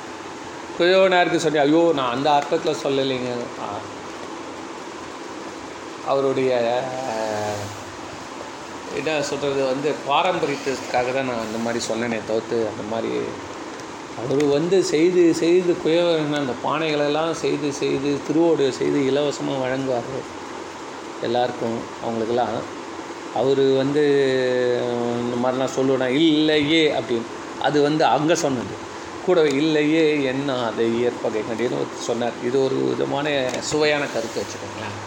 [0.80, 3.32] குயவனாருக்கு சொல்லி ஐயோ நான் அந்த அர்த்தத்தில் சொல்லலைங்க.
[6.12, 6.52] அவருடைய
[9.00, 13.12] என்ன சொல்கிறது வந்து பாரம்பரியத்துக்காக தான் நான் அந்த மாதிரி சொன்னேனே தவிர்த்து அந்த மாதிரி
[14.22, 20.10] அவர் வந்து செய்து செய்து குயவன் அந்த பானைகளெல்லாம் செய்து செய்து திருவோடு செய்து இலவசமாக வழங்குவார்
[21.28, 22.58] எல்லாருக்கும் அவங்களுக்கெல்லாம்.
[23.40, 24.04] அவர் வந்து
[25.24, 27.30] இந்த மாதிரிலாம் சொல்லுவேன் இல்லையே அப்படின்னு.
[27.68, 28.76] அது வந்து அங்கே சொன்னது.
[29.26, 31.80] கூட இல்லையே என்ன அதை ஏற்பகை கண்டின்னு
[32.10, 32.38] சொன்னார்.
[32.48, 33.28] இது ஒரு விதமான
[33.70, 34.98] சுவையான கருத்து வச்சுக்கோங்களேன்.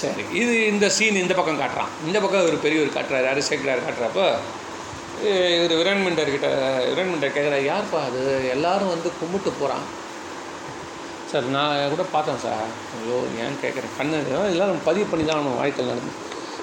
[0.00, 0.22] சரி.
[0.40, 1.92] இது இந்த சீன் இந்த பக்கம் காட்டுறான்.
[2.08, 4.26] இந்த பக்கம் ஒரு பெரியவர் காட்டுறாரு யார் சேக்கரார் காட்டுறப்போ
[5.54, 6.48] இவர் விரண்மண்டர் கிட்ட
[6.90, 8.20] விரண்மண்டர் கேட்குறாரு யார்ப்பா அது?
[8.56, 9.86] எல்லாரும் வந்து கும்பிட்டு போகிறான்
[11.30, 12.68] சார் நான் கூட பார்த்தேன் சார்.
[12.98, 14.18] ஐயோ ஏன் கேட்குறேன் கண்ணு
[14.52, 16.14] எல்லோரும் பதிவு பண்ணி தான் நம்ம வாழ்க்கையில் நடந்து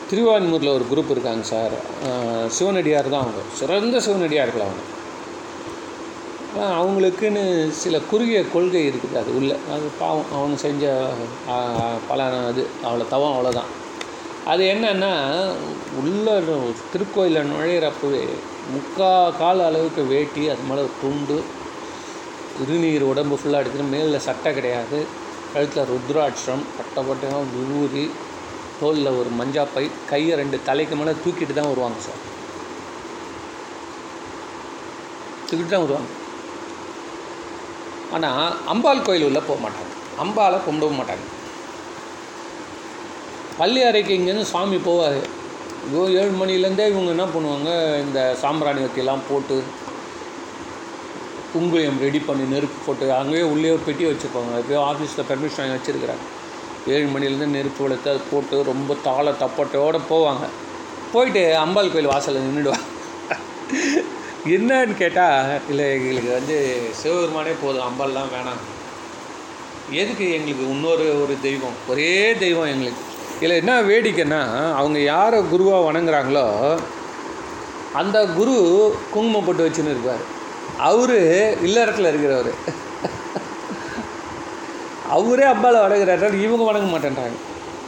[0.09, 1.75] திருவான்மூரில் ஒரு குரூப் இருக்காங்க சார்.
[2.57, 3.43] சிவனடியார் தான் அவங்க.
[3.59, 4.81] சிறந்த சிவனடியார்கள் அவங்க.
[6.76, 7.41] அவங்களுக்குன்னு
[7.76, 9.51] சில குறுகிய கொள்கை இருக்குது அது உள்ள.
[9.72, 10.84] அது பாவம் அவங்க செஞ்ச
[11.49, 13.72] அஹ், பல இது அவ்வளோ தவம் அவ்வளோதான்.
[14.45, 15.12] அது என்னன்னா
[15.97, 16.28] உள்ள
[16.91, 18.24] திருக்கோயிலில் நுழையிறப்பவே
[18.74, 21.38] முக்கா கால அளவுக்கு வேட்டி அது மேலே துண்டு
[22.58, 24.99] திருநீர் உடம்பு ஃபுல்லாக எடுத்துகிட்டு மேலே சட்டை கிடையாது.
[25.53, 28.06] கழுத்தில் ருத்ராட்சம் பட்டப்பட்டையாக விபூதி
[28.80, 32.22] தோலில் ஒரு மஞ்சாப்பை கையை ரெண்டு தலைக்கு மேலே தூக்கிட்டு தான் வருவாங்க சார்.
[35.47, 36.12] தூக்கிட்டு தான் வருவாங்க.
[38.14, 39.91] ஆனால் அம்பாள் கோயில் உள்ளே போக மாட்டாங்க.
[40.24, 41.26] அம்பாலை கும்பிடவும் மாட்டாங்க.
[43.58, 45.20] பள்ளி அறைக்கு இங்கேருந்து சுவாமி போவார்.
[45.88, 47.70] ஐயோ ஏழு மணிலேருந்தே இவங்க என்ன பண்ணுவாங்க?
[48.06, 49.58] இந்த சாம்பிராணி வத்தியெல்லாம் போட்டு
[51.53, 56.26] குங்குளியம் ரெடி பண்ணி நெருப்பு போட்டு அங்கேயே உள்ளே பெட்டி வச்சுருப்பாங்க எப்பயோ ஆஃபீஸில் பெர்மிஷன் வாங்கி வச்சுருக்கிறாங்க.
[56.95, 60.45] ஏழு மணிலேருந்து நெருப்பு வளர்த்து அது போட்டு ரொம்ப தாள தப்பட்டோடு போவாங்க.
[61.14, 62.84] போயிட்டு அம்பாள் கோயில் வாசலில் நின்றுடுவாங்க.
[64.46, 67.88] என்னன்னு கேட்டால் இல்லை எங்களுக்கு வந்து சிவபெருமானே போதும்.
[67.88, 68.62] அம்பல்லாம் வேணாம்.
[69.91, 71.74] எதுக்கு எங்களுக்கு இன்னொரு ஒரு தெய்வம்?
[71.88, 73.02] ஒரே தெய்வம் எங்களுக்கு.
[73.36, 76.80] இதில் என்ன வேடிக்கைன்னா அவங்க யாரை குருவாக வணங்குறாங்களோ
[77.93, 78.56] அந்த குரு
[79.12, 80.24] குங்குமம் போட்டு வச்சுன்னு இருப்பார்.
[80.78, 82.54] அவர் இல்லறத்தில் இருக்கிறவர்.
[85.10, 86.41] அவரே அம்பாவை வணங்குறாரு.
[86.41, 87.38] இவங்க வணங்க மாட்டேன்றாங்க.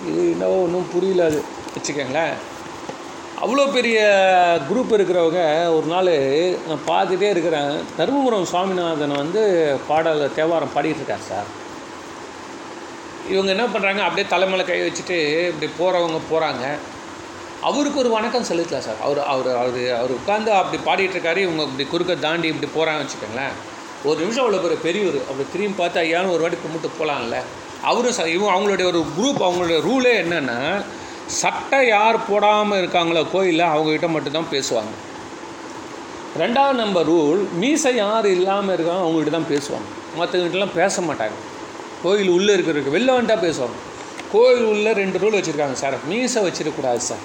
[0.08, 1.43] இது என்னவோ ஒன்றும் புரியல அது.
[1.76, 2.34] வச்சுக்கோங்களேன்.
[3.41, 3.97] அவ்வளோ பெரிய
[4.67, 5.41] குரூப் இருக்கிறவங்க
[5.77, 6.09] ஒரு நாள்
[6.67, 7.73] நான் பார்த்துட்டே இருக்கிறேன்.
[7.97, 9.41] தருமபுரம் சுவாமிநாதன் வந்து
[9.89, 11.49] பாடல் தேவாரம் பாடிட்டுருக்கார் சார்.
[13.33, 15.17] இவங்க என்ன பண்ணுறாங்க அப்படியே தலைமையில கை வச்சுட்டு
[15.51, 16.65] இப்படி போகிறவங்க போகிறாங்க
[17.69, 18.99] அவருக்கு ஒரு வணக்கம் செலுத்தலாம் சார்.
[19.05, 21.39] அவர் அவர் அவர் அவர் உட்காந்து அப்படி பாடிட்டுருக்காரு.
[21.47, 23.55] இவங்க இப்படி குறுக்க தாண்டி இப்படி போகிறாங்க வச்சுக்கோங்களேன்.
[24.09, 27.38] ஒரு நிமிஷம் அவ்வளோ பெரிய பெரியவர் அப்படி திரும்பி பார்த்து ஐயான்னு ஒரு வாட்டி கும்பிட்டு போகலாம்ல
[27.89, 30.59] அவரும் சார் இவங்க அவங்களுடைய ஒரு குரூப் அவங்களுடைய ரூலே என்னென்னா
[31.28, 35.05] சட்டை யார் போடாமல் இருக்காங்களோ கோயிலில் அவங்ககிட்ட மட்டும்தான் பேசுவாங்க.
[36.38, 40.15] ரெண்டாவது நம்பர் ரூல் மீசை யார் இல்லாமல் இருக்காங்க அவங்ககிட்ட தான் பேசுவாங்க.
[40.19, 41.32] மற்றவங்கிட்டலாம் பேச மாட்டாங்க.
[42.03, 43.75] கோயில் உள்ளே இருக்கிறதுக்கு வெளில வந்துட்டால் பேசுவாங்க.
[44.32, 47.17] கோயில் உள்ளே ரெண்டு ரூல் வச்சுருக்காங்க சார் மீசை வச்சிடக்கூடாது சார்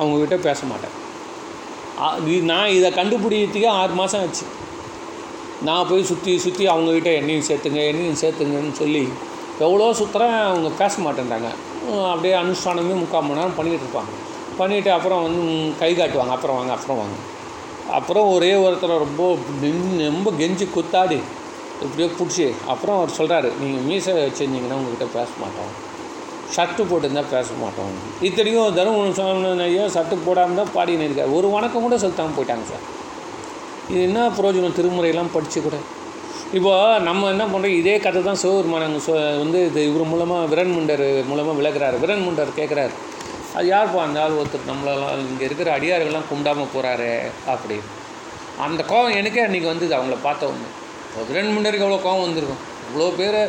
[0.00, 1.08] அவங்கக்கிட்ட பேச மாட்டேன்.
[2.28, 4.46] இது- நான் இதை கண்டுபிடிக்கிறதுக்கே ஆறு மாதம் ஆச்சு.
[5.62, 9.08] நான் போய் சுற்றி சுற்றி அவங்கக்கிட்ட என்னையும் சேர்த்துங்க என்னையும் சேர்த்துங்கன்னு சொல்லி
[9.58, 11.48] எவ்வளோ சுற்றுறேன் அவங்க பேச மாட்டேன்றாங்க.
[12.12, 14.12] அப்படியே அனுஷ்டானமே முக்கால் மணி நேரம் பண்ணிகிட்டு இருப்பாங்க.
[14.60, 15.42] பண்ணிவிட்டு அப்புறம் வந்து
[15.82, 16.32] கை காட்டுவாங்க.
[16.36, 17.18] அப்புறம் வாங்க அப்புறம் வாங்க.
[17.98, 19.22] அப்புறம் ஒரே ஒருத்தர் ரொம்ப
[20.08, 21.18] ரொம்ப கெஞ்சி குத்தாடி
[21.84, 25.70] இப்படியே பிடிச்சி அப்புறம் அவர் சொல்கிறாரு நீங்கள் மீசை வச்சுருந்தீங்கன்னா உங்கள்கிட்ட பேச மாட்டோம்.
[26.54, 27.94] ஷர்ட்டு போட்டிருந்தா பேச மாட்டோம்.
[28.28, 31.32] இத்தனைக்கும் தருமபுரம் சுவாமி ஐயோ ஷர்ட்டு போடாமல் தான் பாடின்னு இருக்கார்.
[31.38, 32.84] ஒரு வணக்கம் கூட செலுத்தாமல் போயிட்டாங்க சார்.
[33.92, 34.76] இது என்ன பிரயோஜனம்?
[34.78, 35.76] திருமுறையெல்லாம் படித்து கூட
[36.58, 41.54] இப்போது நம்ம என்ன பண்ணுறோம் இதே கதை தான் சிவபெருமான் சொ வந்து இது இவர் மூலமாக விரண்முண்டர் மூலமாக
[41.58, 41.96] விளக்குறாரு.
[42.04, 42.94] விரண்முண்டர் கேட்குறாரு
[43.56, 44.68] அது யார்ப்பா அந்த ஆள் ஒருத்தர்?
[44.70, 47.12] நம்மளெல்லாம் இங்கே இருக்கிற அடியார்கள்லாம் கும்பிடாமல் போகிறாரு
[47.52, 47.86] அப்படின்னு.
[48.66, 49.92] அந்த கோவம் எனக்கே அன்றைக்கி வந்தது.
[49.98, 50.68] அவங்கள பார்த்த ஒன்று
[51.28, 52.62] விரன் முண்டருக்கு எவ்வளோ கோவம் வந்திருக்கும்?
[52.88, 53.40] இவ்வளோ பேர்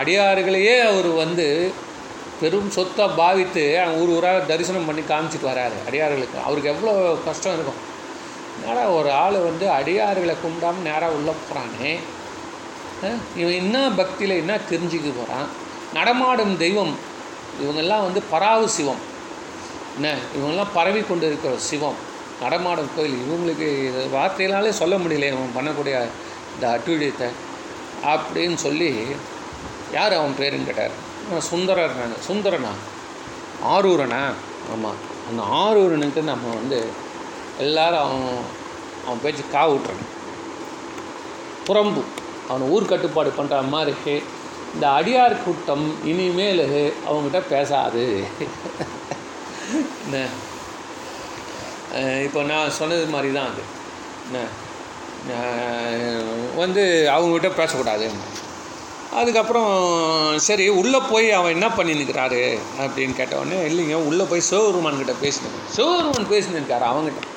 [0.00, 1.46] அடியார்களையே அவர் வந்து
[2.40, 6.38] பெரும் சொத்தாக பாவித்து அவங்க ஊர் ஊராக தரிசனம் பண்ணி காமிச்சிட்டு வராரு அடியார்களுக்கு.
[6.46, 6.92] அவருக்கு எவ்வளோ
[7.28, 7.78] கஷ்டம் இருக்கும்.
[8.66, 11.98] ஆனால் ஒரு ஆள் வந்து அடியார்களை கும்பிடாம நேராக உள்ளே போகிறானே
[13.36, 15.48] இவன் என்ன பக்தியில் என்ன தெரிஞ்சுக்க போகிறான்
[15.94, 16.94] நடமாடும் தெய்வம்
[17.62, 19.00] இவங்கெல்லாம் வந்து பராவு சிவம்.
[19.94, 21.94] என்ன இவங்கெல்லாம் பரவி கொண்டு இருக்கிற சிவம்
[22.40, 23.22] நடமாடும் கோயில்.
[23.28, 23.68] இவங்களுக்கு
[24.16, 26.06] வார்த்தையினாலே சொல்ல முடியல இவன் பண்ணக்கூடிய
[26.54, 27.28] இந்த அட்டுழியத்தை.
[28.04, 29.06] அப்படின்னு சொல்லி
[29.92, 30.90] யார் அவன் பேருன்னு கேட்டார்?
[31.38, 32.16] சுந்தரர் நான்.
[32.28, 32.72] சுந்தரனா?
[33.66, 34.22] ஆரூரனா?
[34.72, 37.06] ஆமாம் அந்த ஆரூரனுக்கு நம்ம வந்து
[37.58, 38.38] எல்லாரும் அவன்
[39.06, 40.14] அவன் பேச்சு கா விட்டுறணும்
[41.68, 42.02] புறம்பு.
[42.48, 43.94] அவனை ஊர் கட்டுப்பாடு பண்ணுற மாதிரி.
[44.74, 46.62] இந்த அடியார் கூட்டம் இனிமேல்
[47.08, 48.04] அவங்ககிட்ட பேசாது.
[50.04, 50.26] என்ன?
[52.24, 53.62] இப்போ நான் சொன்னது மாதிரி தான் அது.
[54.26, 54.44] என்ன?
[56.56, 56.82] வந்து
[57.14, 58.08] அவங்ககிட்ட பேசக்கூடாது.
[59.20, 59.72] அதுக்கப்புறம்
[60.38, 62.42] சரி உள்ளே போய் அவன் என்ன பண்ணின்னுக்கிறாரு
[62.84, 65.56] அப்படின்னு கேட்டவொடனே இல்லைங்க உள்ளே போய் சிவபெருமான்கிட்ட பேசினேன்.
[65.76, 67.36] சிவபெருமான் பேசினிருக்காரு அவங்ககிட்ட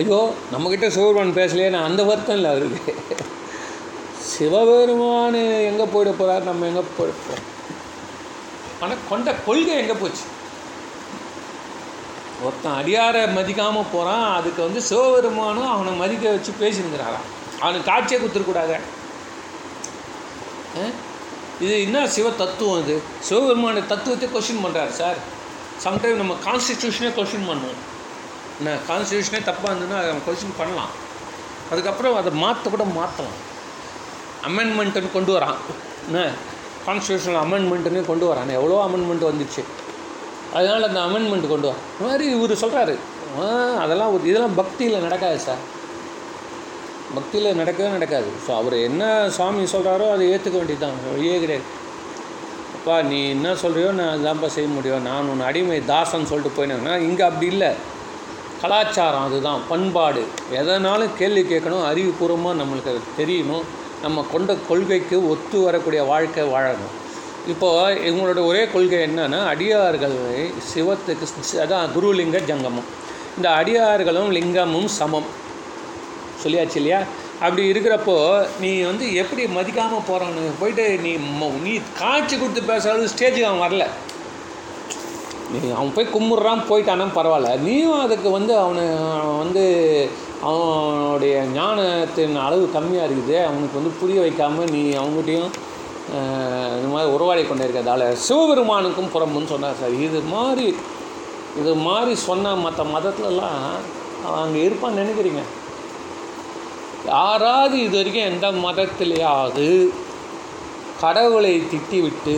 [0.00, 0.18] ஐயோ
[0.52, 2.92] நம்மக்கிட்ட சிவபெருமான் பேசலையே நான் அந்த வருத்தம் இல்லை அவருக்கு.
[4.32, 5.40] சிவபெருமான்
[5.70, 7.40] எங்கே போயிட போகிறார் நம்ம எங்கே போயிட
[8.84, 10.24] ஆனால் கொண்ட கொள்கை எங்கே போச்சு?
[12.44, 17.28] ஒருத்தன் அடியாரை மதிக்காமல் போகிறான் அதுக்கு வந்து சிவபெருமானும் அவனை மதிக்க வச்சு பேசினுங்கிறாராம்
[17.62, 18.72] அவனுக்கு காட்சியே கொடுத்துருக்கூடாத
[21.64, 22.94] இது என்ன சிவ தத்துவம் இது?
[23.28, 25.18] சிவபெருமான தத்துவத்தை கொஷின் பண்ணுறாரு சார்
[25.84, 27.80] சம்டைம் நம்ம கான்ஸ்டிடியூஷனே கொஷின் பண்ணுவோம்.
[28.88, 30.92] கான்ஸ்டியூஷனே தப்பாக இருந்ததுன்னா அதை கொஸ்டின் பண்ணலாம்.
[31.72, 33.38] அதுக்கப்புறம் அதை மாற்ற கூட மாற்றலாம்
[34.48, 35.58] அமெண்ட்மெண்ட்டுன்னு கொண்டு வரான்.
[36.06, 36.20] என்ன
[36.86, 38.56] கான்ஸ்டியூஷனல் அமெண்ட்மெண்ட்டுன்னு கொண்டு வரான்.
[38.58, 39.62] எவ்வளோ அமெண்ட்மெண்ட் வந்துச்சு.
[40.56, 42.96] அதனால் அந்த அமெண்ட்மெண்ட் கொண்டு வர இந்த மாதிரி இவர் சொல்கிறாரு
[43.82, 45.62] அதெல்லாம் ஒரு இதெல்லாம் பக்தியில் நடக்காது சார்.
[47.16, 48.28] பக்தியில் நடக்கவே நடக்காது.
[48.44, 49.04] ஸோ அவர் என்ன
[49.36, 51.66] சாமி சொல்கிறாரோ அதை ஏற்றுக்க வேண்டியது தான் வழியே கிடையாது.
[52.76, 55.04] அப்பா நீ என்ன சொல்கிறியோ நான் அதான்ப்பா செய்ய முடியும்.
[55.08, 57.70] நான் உன் அடிமை தாசன் சொல்லிட்டு போயினேன்னா இங்கே அப்படி இல்லை.
[58.62, 60.24] கலாச்சாரம் அதுதான் பண்பாடு.
[60.52, 63.64] எதனாலும் கேள்வி கேட்கணும் அறிவுபூர்வமாக நம்மளுக்கு அது தெரியணும்.
[64.02, 66.92] நம்ம கொண்ட கொள்கைக்கு ஒத்து வரக்கூடிய வாழ்க்கை வாழணும்.
[67.48, 70.16] இப்போது இவங்களோட ஒரே கொள்கை என்னென்னா அடியார்கள்
[70.74, 72.88] சிவத்துக்கு அதான் குருலிங்க ஜங்கமம்.
[73.36, 75.28] இந்த அடியார்களும் லிங்கமும் சமம்.
[76.44, 77.00] சொல்லியாச்சு இல்லையா?
[77.40, 81.12] அப்படி இருக்கிறப்போ நீ வந்து எப்படி மதிக்காமல் போகிறான்னு போயிட்டு நீ
[81.62, 83.86] நீ காட்சி கொடுத்து பேசுறது ஸ்டேஜுக்கு அவன் வரல.
[85.52, 87.50] நீ அவன் போய் கும்பிட்றான் போயிட்டானா பரவாயில்ல.
[87.66, 88.84] நீயும் அதுக்கு வந்து அவனை
[89.42, 89.64] வந்து
[90.50, 93.36] அவனுடைய ஞானத்தின் அளவு கம்மியாக இருக்குது.
[93.48, 95.52] அவனுக்கு வந்து புரிய வைக்காமல் நீ அவங்ககிட்டையும்
[96.06, 96.20] இந்த
[96.78, 99.94] இது மாதிரி உறவாடி கொண்டே இருக்கிறதால சிவபெருமானுக்கும் புறம்புன்னு சொன்னார் சார்.
[100.06, 100.66] இது மாதிரி
[101.60, 103.62] இது மாதிரி சொன்ன மற்ற மதத்துலலாம்
[104.26, 105.42] அவன் அங்கே இருப்பான்னு நினைக்கிறீங்க?
[107.14, 109.68] யாராவது இது வரைக்கும் எந்த மதத்திலேயாவது
[111.02, 112.36] கடவுளை திட்டிவிட்டு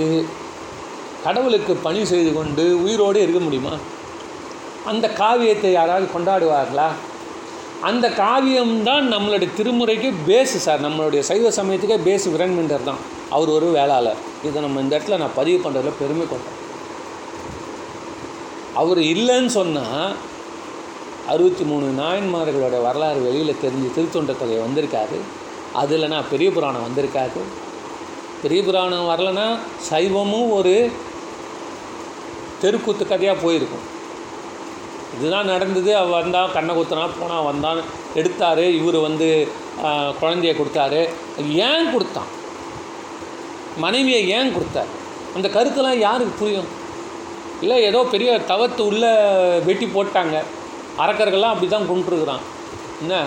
[1.25, 3.75] கடவுளுக்கு பணி செய்து கொண்டு உயிரோடு இருக்க முடியுமா?
[4.85, 6.89] அந்த காவியத்தை யாராவது கொண்டாடுவார்களா?
[7.81, 13.01] அந்த காவியம்தான் நம்மளுடைய திருமுறைக்கு பேஸு சார் நம்மளுடைய சைவ சமயத்துக்கே பேஸு விரண்மிண்டர் தான்.
[13.31, 14.21] அவர் ஒரு வேளாளர்.
[14.45, 16.61] இதை நம்ம இந்த இடத்துல நான் பதிவு பண்ணுறதுல பெருமை கொண்டேன்
[18.75, 20.15] அவர் இல்லைன்னு சொன்னால்
[21.27, 25.19] அறுபத்தி மூணு நாயன்மார்களோட வரலாறு வெளியில் தெரிஞ்சு திருத்தொண்ட தொகை வந்திருக்காது.
[25.73, 27.43] அதில் நான் பெரிய புராணம் வந்திருக்காது.
[28.43, 29.47] பெரிய புராணம் வரலன்னா
[29.91, 30.91] சைவமும் ஒரு
[32.65, 33.85] தெருக்கூத்து கதையாக போயிருக்கும்.
[35.17, 35.91] இதுதான் நடந்தது.
[36.01, 37.81] அவள் வந்தால் கண்ணை குத்துனா போனால் வந்தான்
[38.21, 38.65] எடுத்தார்.
[38.79, 39.29] இவர் வந்து
[40.21, 41.01] குழந்தைய கொடுத்தாரு.
[41.69, 42.31] ஏன் கொடுத்தான்?
[43.85, 44.91] மனைவியை ஏன் கொடுத்தார்?
[45.37, 46.69] அந்த கருத்தெல்லாம் யாருக்கு புரியும்?
[47.63, 49.05] இல்லை ஏதோ பெரிய தவத்து உள்ள
[49.67, 50.37] வெட்டி போட்டாங்க.
[51.03, 52.45] அறக்கர்கள்லாம் அப்படி தான் கொண்டுருக்குறான்
[53.03, 53.23] என்ன?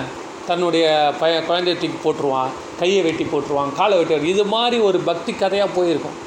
[0.50, 0.86] தன்னுடைய
[1.22, 2.52] பய குழந்தைய தூக்கி போட்டுருவான்.
[2.80, 3.72] கையை வெட்டி போட்டுருவான்.
[3.80, 6.18] காலை வெட்டி இது மாதிரி ஒரு பக்தி கதையாக போயிருக்கும்.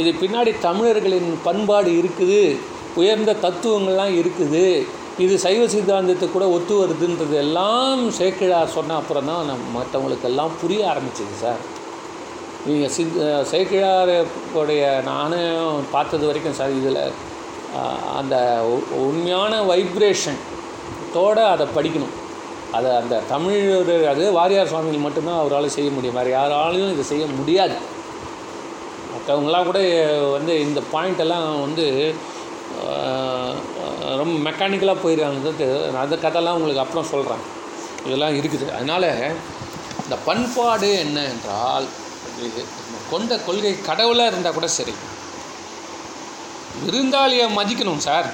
[0.00, 2.42] இது பின்னாடி தமிழர்களின் பண்பாடு இருக்குது
[3.00, 4.64] உயர்ந்த தத்துவங்கள்லாம் இருக்குது
[5.24, 11.34] இது சைவ சித்தாந்தத்தை கூட ஒத்து வருதுன்றது எல்லாம் சேக்கிழார் சொன்ன அப்புறம் தான் நம்ம மற்றவங்களுக்கெல்லாம் புரிய ஆரம்பிச்சிது
[11.42, 11.60] சார்.
[12.66, 13.18] நீங்கள் சித்
[13.52, 17.02] சேக்கிழாருடைய நானும் பார்த்தது வரைக்கும் சார் இதில்
[18.18, 18.36] அந்த
[19.04, 20.40] உண்மையான வைப்ரேஷன்
[21.14, 22.16] தோட அதை படிக்கணும்.
[22.76, 23.62] அதை அந்த தமிழ்
[24.12, 26.18] அது வாரியார் சுவாமிகள் மட்டும்தான் அவரால் செய்ய முடியும்.
[26.20, 27.76] வேறு யாராலையும் இதை செய்ய முடியாது.
[29.20, 29.80] மற்றவங்களாம் கூட
[30.34, 31.84] வந்து இந்த பாயிண்ட்டெல்லாம் வந்து
[34.20, 35.66] ரொம்ப மெக்கானிக்கலாக போயிருக்காங்க
[36.02, 37.42] அந்த கதைலாம் உங்களுக்கு அப்புறம் சொல்கிறேன்
[38.06, 38.66] இதெல்லாம் இருக்குது.
[38.76, 39.06] அதனால்
[40.04, 41.86] இந்த பண்பாடு என்ன என்றால்
[42.46, 42.62] இது
[43.10, 44.94] கொண்ட கொள்கை கடவுளாக இருந்தால் கூட சரி.
[46.84, 48.28] விருந்தாளியை மதிக்கணும் சார்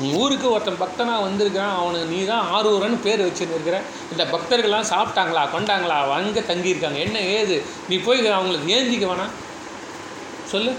[0.00, 3.76] நீ ஊருக்கு ஒருத்தன் பக்தனாக வந்திருக்கிறான் அவனு நீ தான் ஆரூரன்னு பேர் வச்சுருக்கிற
[4.12, 7.56] இந்த பக்தர்கள்லாம் சாப்பிட்டாங்களா கொண்டாங்களா அங்கே தங்கியிருக்காங்க என்ன ஏது?
[7.88, 9.34] நீ போய் அவங்களுக்கு ஏந்திக்க வேணாம்.
[10.52, 10.72] சொல்லு.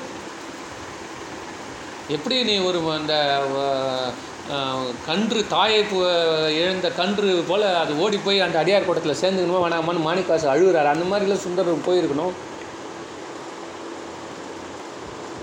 [2.15, 3.13] எப்படி நீ ஒரு அந்த
[5.07, 5.79] கன்று தாயை
[6.59, 10.89] இழந்த கன்று போல் அது ஓடி போய் அந்த அடியார் கூட்டத்தில் சேர்ந்துக்கணுமா வேணாமான்னு மாணிக்காசு அழுகுறாரு.
[10.93, 12.35] அந்த மாதிரிலாம் சுந்தரர் போயிருக்கணும்.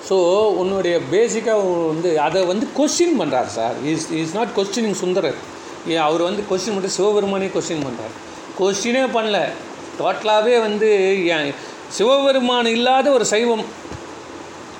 [0.08, 0.16] ஸோ
[0.60, 5.38] உன்னுடைய பேசிக்காக வந்து அதை வந்து கொஸ்டின் பண்ணுறார் sir is is not questioning Sundarar.
[5.90, 8.14] ஏ அவர் வந்து கொஸ்டின் மட்டும் சிவபெருமானே கொஸ்டின் பண்ணுறார்
[8.58, 9.38] கொஸ்டினே பண்ணல.
[10.00, 10.88] டோட்டலாகவே வந்து
[11.34, 11.48] ஏன்
[11.98, 13.64] சிவபெருமான் இல்லாத ஒரு சைவம்.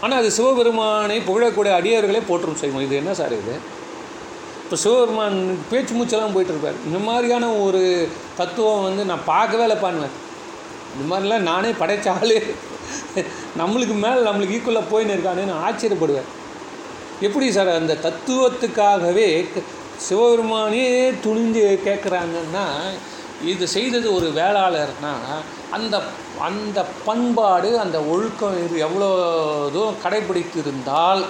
[0.01, 2.82] ஆனால் அது சிவபெருமானை புகழக்கூடிய அடியர்களே போற்றும் செய்வோம்.
[2.82, 3.55] இது என்ன சார் இது?
[4.64, 6.78] இப்போ சிவபெருமான் பேச்சு மூச்செல்லாம் போயிட்டுருப்பார்.
[6.86, 10.14] இந்த மாதிரியான ஒரு தத்துவம் வந்து நான் பார்க்கவே இல்லை பண்ணுவேன்
[10.95, 12.38] இந்த மாதிரிலாம் நானே படைச்சாலே
[13.61, 16.30] நம்மளுக்கு மேலே நம்மளுக்கு ஈக்குவலாக போயின்னு நான் ஆச்சரியப்படுவேன்.
[17.20, 19.47] எப்படி சார் அந்த தத்துவத்துக்காகவே
[20.07, 22.64] சிவபெருமானே துணிந்து கேட்குறாங்கன்னா
[23.45, 25.12] இது செய்தது ஒரு வேளாளர்னா
[25.70, 26.03] அந்த
[26.41, 29.09] அந்த பண்பாடு அந்த ஒழுக்கம் இது எவ்வளோ
[29.72, 31.24] தூரம் கடைபிடித்திருந்தால்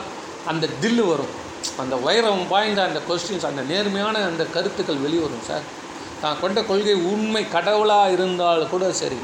[0.46, 1.42] அந்த தில்லு வரும்.
[1.76, 5.62] அந்த வைரம் வாய்ந்த அந்த கொஸ்டின்ஸ் அந்த நேர்மையான அந்த கருத்துக்கள் வெளிவரும் சார்
[6.20, 9.16] தான் கொண்ட கொள்கை உண்மை கடவுளாக இருந்தால் கூட சரி.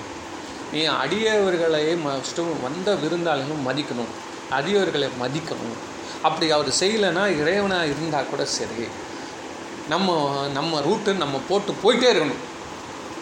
[0.72, 4.10] நீ அடியவர்களை மஸ்ட்டு வந்த விருந்தாளிகளும் மதிக்கணும்.
[4.50, 5.78] அடியவர்களை மதிக்கணும்.
[6.22, 8.86] அப்படி அவர் செய்யலைன்னா இறைவனாக இருந்தால் கூட சரி.
[9.88, 12.42] நம்ம நம்ம ரூட்டு நம்ம போட்டு போயிட்டே இருக்கணும்.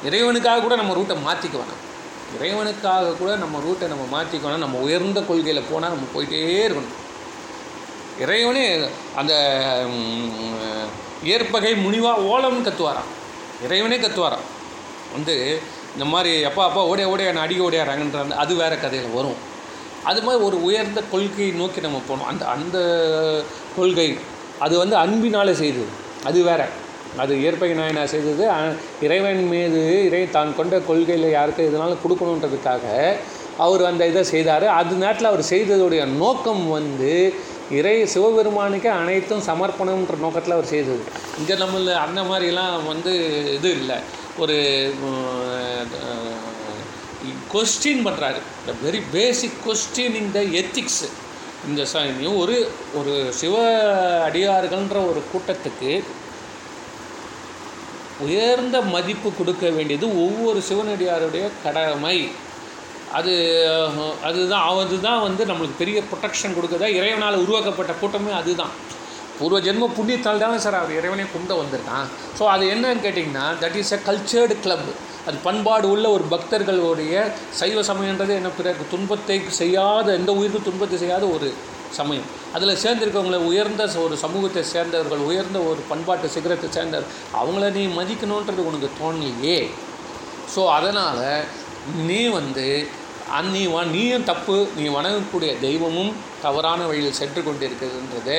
[0.04, 1.86] இறைவனுக்காக கூட நம்ம ரூட்டை மாற்றிக்க வேணாம்.
[2.36, 6.96] இறைவனுக்காக கூட நம்ம ரூட்டை நம்ம மாற்றிக்கணும் நம்ம உயர்ந்த கொள்கையில் போனால் நம்ம போயிட்டே இருக்கணும்.
[8.20, 9.34] இறைவனே அந்த
[9.88, 10.88] ம்,
[11.24, 13.10] ஏற்பகை முனிவா ஓலம்னு கத்துவாராம்.
[13.64, 14.46] இறைவனே கத்துவாராம்.
[15.12, 15.60] வந்து
[15.92, 19.38] இந்த மாதிரி அப்பா அப்பா ஓடிய ஓடிய நான் அடிக்க ஓடியாராங்கன்ற அந்த அது வேறு கதையில் வரும்.
[20.04, 22.26] அது மாதிரி ஒரு உயர்ந்த கொள்கையை நோக்கி நம்ம போகணும்.
[22.26, 22.78] அந்த அந்த
[23.76, 24.18] கொள்கை
[24.58, 25.84] அது வந்து அன்பினால் செய்து
[26.24, 26.64] அது வேறு.
[27.22, 28.44] அது இயற்பகை நாயனார் செய்தது
[29.06, 32.84] இறைவன் மீது இறை தான் கொண்ட கொள்கையில் யாருக்கு எதுனாலும் கொடுக்கணுன்றதுக்காக
[33.64, 34.66] அவர் அந்த இதை செய்தார்.
[34.80, 37.12] அது நேரத்தில் அவர் செய்ததுடைய நோக்கம் வந்து
[37.78, 41.02] இறை சிவபெருமானுக்கு அனைத்தும் சமர்ப்பணம்ன்ற நோக்கத்தில் அவர் செய்தது.
[41.40, 43.12] இங்கே நம்மள அந்த மாதிரிலாம் வந்து
[43.56, 43.98] இது இல்லை.
[44.42, 44.56] ஒரு
[47.52, 51.04] கொஸ்டின் பண்ணுறாரு the very basic question in the ethics
[51.68, 51.82] இந்த
[52.42, 52.56] ஒரு
[52.98, 53.54] ஒரு சிவ
[54.26, 55.92] அடியார்கள்ன்ற ஒரு கூட்டத்துக்கு
[58.26, 62.18] உயர்ந்த மதிப்பு கொடுக்க வேண்டியது ஒவ்வொரு சிவனடியாருடைய கடமை.
[63.18, 63.34] அது
[64.28, 66.88] அதுதான் அதுதான் வந்து நம்மளுக்கு பெரிய ப்ரொடெக்ஷன் கொடுக்குதா.
[66.98, 68.72] இறைவனால் உருவாக்கப்பட்ட கூட்டமே அதுதான்.
[69.38, 72.06] பூர்வ ஜென்ம புண்ணியத்தால் தானே சார் அவர் இறைவனே கும்பிட வந்திருக்கான்.
[72.38, 74.88] ஸோ அது என்னன்னு கேட்டிங்கன்னா that is a cultured club
[75.28, 77.14] அது பண்பாடு உள்ள ஒரு பக்தர்களுடைய
[77.60, 78.82] சைவ சமயன்றது என்ன பிறகு?
[78.94, 81.48] துன்பத்தை செய்யாத எந்த உயிருக்கு துன்பத்தை செய்யாத ஒரு
[81.99, 82.28] சமயம்.
[82.57, 87.11] அதில் சேர்ந்திருக்கவங்களை உயர்ந்த ஒரு சமூகத்தை சேர்ந்தவர்கள் உயர்ந்த ஒரு பண்பாட்டு சிகரத்தை சேர்ந்தவர்
[87.41, 89.59] அவங்கள நீ மதிக்கணுன்றது உனக்கு தோணலையே.
[90.55, 91.26] ஸோ அதனால்
[92.09, 92.66] நீ வந்து
[93.36, 96.12] அந் நீ வ நீயும் தப்பு நீ வணங்கக்கூடிய தெய்வமும்
[96.45, 98.39] தவறான வழியில் சென்று கொண்டிருக்கிறதுன்றது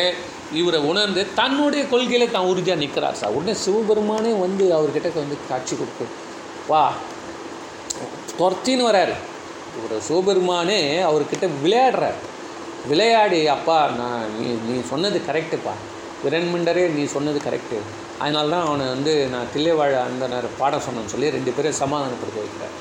[0.59, 3.35] இவரை உணர்ந்து தன்னுடைய கொள்கையில் தான் உறுதியாக நிற்கிறார் சார்.
[3.37, 6.07] உடனே சிவபெருமானே வந்து அவர்கிட்ட வந்து காட்சி கொடுக்கு
[6.71, 6.83] வா
[8.39, 9.15] துரத்தின்னு வராரு.
[9.77, 12.19] இவர் சிவபெருமானே அவர்கிட்ட விளையாடுறார்.
[12.87, 15.73] விளையாடி அப்பா நான் நீ நீ சொன்னது கரெக்டுப்பா
[16.23, 17.77] விரண்மண்டரே நீ சொன்னது கரெக்டு
[18.21, 22.73] அதனால தான் அவனை வந்து நான் தில்லைவாழ அந்த நேரம் பாடம் சொன்னேன்னு சொல்லி ரெண்டு பேரும் சமாதானப்படுத்த வைக்கிறார்.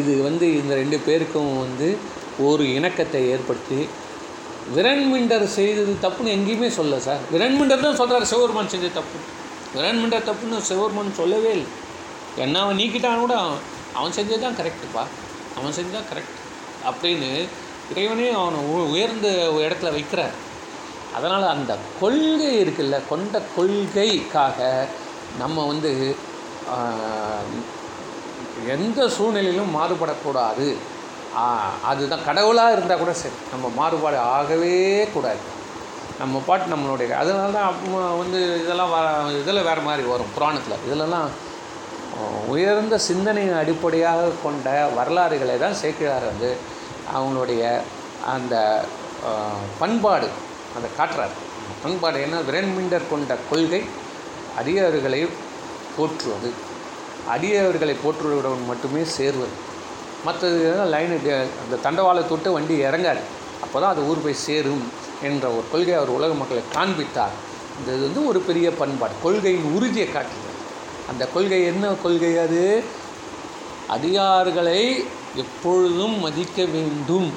[0.00, 1.88] இது வந்து இந்த ரெண்டு பேருக்கும் வந்து
[2.48, 3.80] ஒரு இணக்கத்தை ஏற்படுத்தி
[4.76, 7.22] விரண்மிண்டர் செய்தது தப்புன்னு எங்கேயுமே சொல்ல சார்.
[7.34, 9.18] விரண்மிண்டர் தான் சொல்கிறார் சிவபெருமான் செஞ்சது தப்பு.
[9.76, 11.70] விரண்மிண்டர் தப்புன்னு சிவபெருமான் சொல்லவே இல்லை.
[12.44, 13.60] என்ன அவன் நீக்கிட்டான் கூட அவன்
[13.98, 15.02] அவன் செஞ்சது தான் கரெக்டுப்பா
[15.58, 16.38] அவன் செஞ்சது தான் கரெக்ட்
[16.90, 17.30] அப்படின்னு
[17.94, 20.34] இறைவனே அவனை உ- உயர்ந்த ஒரு இடத்துல வைக்கிறார்.
[21.16, 24.58] அதனால் அந்த கொள்கை இருக்குல்ல கொண்ட கொள்கைக்காக
[25.38, 25.92] நம்ம வந்து
[28.68, 30.66] எந்த சூழ்நிலையிலும் மாறுபடக்கூடாது.
[31.84, 34.74] அதுதான் கடவுளாக இருந்தால் கூட சரி நம்ம மாறுபாடு ஆகவே
[35.14, 35.42] கூடாது.
[36.18, 38.98] நம்ம பாட்டு நம்மளுடைய அதனால தான் அப்போ வந்து இதெல்லாம் வ
[39.40, 40.82] இதில் வேறு மாதிரி வரும் புராணத்தில்.
[40.86, 41.30] இதிலெல்லாம்
[42.48, 44.66] உயர்ந்த சிந்தனையை அடிப்படையாக கொண்ட
[44.96, 46.50] வரலாறுகளை தான் சேர்க்கிறார் வந்து
[47.14, 47.80] அவங்களுடைய
[48.26, 48.84] அந்த
[49.78, 50.28] பண்பாடு
[50.76, 51.34] அதை காட்டுறார்.
[51.60, 52.36] அந்த பண்பாடு என்ன?
[52.50, 53.82] விரண்மிண்டர் கொண்ட கொள்கை
[54.60, 55.28] அடியவர்களை
[55.96, 56.50] போற்றுவது.
[57.34, 59.54] அடியவர்களை போற்றுவதுடன் மட்டுமே சேர்வது.
[60.24, 60.58] மற்றது
[60.92, 61.16] லைனு
[61.62, 63.22] அந்த தண்டவாளை தொட்டு வண்டி இறங்காது.
[63.64, 64.84] அப்போ தான் அது ஊர் போய் சேரும்
[65.22, 67.36] என்ற ஒரு கொள்கை அவர் உலக மக்களை காண்பித்தார்.
[67.78, 69.12] இந்த இது வந்து ஒரு பெரிய பண்பாடு.
[69.22, 70.50] கொள்கையின் உறுதியை காட்டுகிறது
[71.10, 72.82] அந்த கொள்கை என்ன கொள்கை அது?
[73.88, 74.80] அதிகாரிகளை
[75.36, 77.30] எப்பொழுதும் மதிக்க வேண்டும்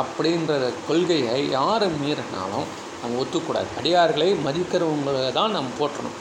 [0.00, 2.68] அப்படின்ற கொள்கையை யாரை மீறினாலும்
[3.02, 3.70] நம்ம ஒத்துக்கூடாது.
[3.80, 6.18] அடியார்களை மதிக்கிறவங்களை தான் நம்ம போற்றணும்.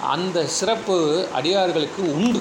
[0.00, 2.40] அந்த சிறப்பு அடியார்களுக்கு உண்டு.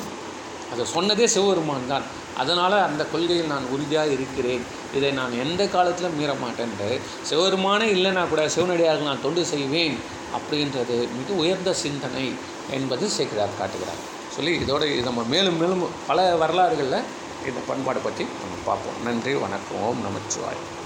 [0.72, 2.04] அதை சொன்னதே சிவபெருமான் தான்.
[2.38, 4.64] அதனால் அந்த கொள்கையில் நான் உறுதியாக இருக்கிறேன்.
[4.96, 9.98] இதை நான் எந்த காலத்திலும் மீற மாட்டேன் சிவபெருமானே இல்லைனா கூட சிவனடியார்கள் நான் தொண்டு செய்வேன்
[10.38, 12.34] அப்படின்றது மிக உயர்ந்த சிந்தனை
[12.72, 14.02] என்பது சேக்கிரார் காட்டுகிறார்.
[14.30, 17.04] சொல்லி இதோட நம்ம மேலும் மேலும் பல வரலாறுகளில்
[17.48, 19.02] இந்த பண்பாடு பற்றி நம்ம பார்ப்போம்.
[19.04, 19.82] நன்றி வணக்கம்.
[19.82, 20.77] ஓம் நமச்சிவாய்